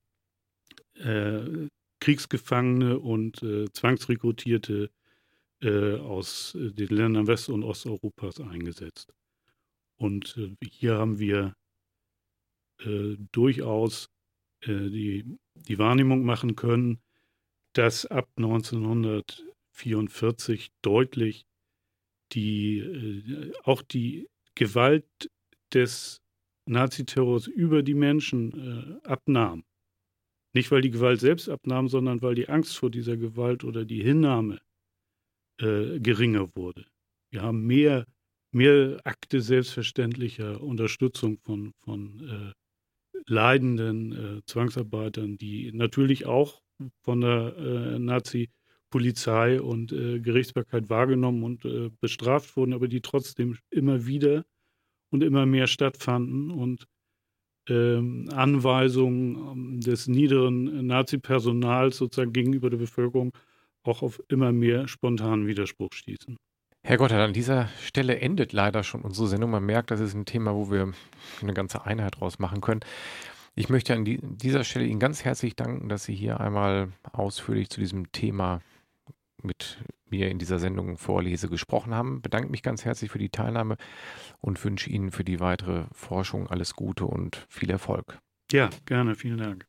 äh, 0.94 1.68
Kriegsgefangene 2.00 2.98
und 2.98 3.42
äh, 3.42 3.66
Zwangsrekrutierte 3.72 4.90
äh, 5.60 5.96
aus 5.96 6.54
äh, 6.54 6.72
den 6.72 6.88
Ländern 6.88 7.26
West- 7.26 7.48
und 7.48 7.64
Osteuropas 7.64 8.40
eingesetzt. 8.40 9.12
Und 9.98 10.38
hier 10.62 10.98
haben 10.98 11.18
wir 11.18 11.54
durchaus 13.32 14.10
die, 14.66 15.38
die 15.54 15.78
Wahrnehmung 15.78 16.26
machen 16.26 16.54
können, 16.54 17.00
dass 17.72 18.04
ab 18.04 18.28
1944 18.36 20.68
deutlich 20.82 21.46
die, 22.32 23.50
auch 23.64 23.80
die 23.80 24.28
Gewalt 24.56 25.30
des 25.72 26.20
Naziterrors 26.68 27.46
über 27.46 27.82
die 27.82 27.94
Menschen 27.94 29.00
äh, 29.02 29.06
abnahm. 29.06 29.64
Nicht, 30.54 30.70
weil 30.70 30.80
die 30.80 30.90
Gewalt 30.90 31.20
selbst 31.20 31.48
abnahm, 31.48 31.88
sondern 31.88 32.22
weil 32.22 32.34
die 32.34 32.48
Angst 32.48 32.76
vor 32.76 32.90
dieser 32.90 33.16
Gewalt 33.16 33.62
oder 33.62 33.84
die 33.84 34.02
Hinnahme 34.02 34.58
äh, 35.60 36.00
geringer 36.00 36.48
wurde. 36.56 36.86
Wir 37.30 37.42
haben 37.42 37.66
mehr, 37.66 38.06
mehr 38.52 39.00
Akte 39.04 39.40
selbstverständlicher 39.42 40.62
Unterstützung 40.62 41.38
von, 41.44 41.72
von 41.84 42.20
äh, 42.28 42.52
leidenden 43.26 44.12
äh, 44.12 44.40
Zwangsarbeitern, 44.46 45.36
die 45.36 45.72
natürlich 45.72 46.26
auch 46.26 46.62
von 47.04 47.20
der 47.20 47.56
äh, 47.56 47.98
Nazi- 47.98 48.50
Polizei 48.90 49.60
und 49.60 49.92
äh, 49.92 50.20
Gerichtsbarkeit 50.20 50.88
wahrgenommen 50.88 51.42
und 51.42 51.64
äh, 51.64 51.90
bestraft 52.00 52.56
wurden, 52.56 52.72
aber 52.72 52.88
die 52.88 53.00
trotzdem 53.00 53.56
immer 53.70 54.06
wieder 54.06 54.44
und 55.10 55.22
immer 55.22 55.46
mehr 55.46 55.66
stattfanden 55.66 56.50
und 56.50 56.86
ähm, 57.68 58.28
Anweisungen 58.32 59.36
ähm, 59.36 59.80
des 59.80 60.06
niederen 60.06 60.86
Nazi-Personals 60.86 61.96
sozusagen 61.96 62.32
gegenüber 62.32 62.70
der 62.70 62.78
Bevölkerung 62.78 63.32
auch 63.82 64.02
auf 64.02 64.22
immer 64.28 64.52
mehr 64.52 64.88
spontanen 64.88 65.46
Widerspruch 65.46 65.92
stießen. 65.92 66.36
Herr 66.84 66.98
Gotthard, 66.98 67.20
an 67.20 67.32
dieser 67.32 67.68
Stelle 67.82 68.20
endet 68.20 68.52
leider 68.52 68.84
schon 68.84 69.02
unsere 69.02 69.26
Sendung. 69.26 69.50
Man 69.50 69.66
merkt, 69.66 69.90
das 69.90 69.98
ist 69.98 70.14
ein 70.14 70.24
Thema, 70.24 70.54
wo 70.54 70.70
wir 70.70 70.92
eine 71.42 71.54
ganze 71.54 71.84
Einheit 71.84 72.20
draus 72.20 72.38
machen 72.38 72.60
können. 72.60 72.80
Ich 73.56 73.68
möchte 73.68 73.94
an 73.94 74.04
dieser 74.04 74.62
Stelle 74.64 74.86
Ihnen 74.86 75.00
ganz 75.00 75.24
herzlich 75.24 75.56
danken, 75.56 75.88
dass 75.88 76.04
Sie 76.04 76.14
hier 76.14 76.40
einmal 76.40 76.92
ausführlich 77.12 77.70
zu 77.70 77.80
diesem 77.80 78.12
Thema 78.12 78.60
mit 79.42 79.78
mir 80.08 80.30
in 80.30 80.38
dieser 80.38 80.58
Sendung 80.58 80.98
Vorlese 80.98 81.48
gesprochen 81.48 81.94
haben. 81.94 82.22
Bedanke 82.22 82.48
mich 82.48 82.62
ganz 82.62 82.84
herzlich 82.84 83.10
für 83.10 83.18
die 83.18 83.30
Teilnahme 83.30 83.76
und 84.40 84.62
wünsche 84.64 84.90
Ihnen 84.90 85.10
für 85.10 85.24
die 85.24 85.40
weitere 85.40 85.84
Forschung 85.92 86.48
alles 86.48 86.74
Gute 86.74 87.06
und 87.06 87.46
viel 87.48 87.70
Erfolg. 87.70 88.18
Ja, 88.52 88.70
gerne. 88.84 89.14
Vielen 89.14 89.38
Dank. 89.38 89.66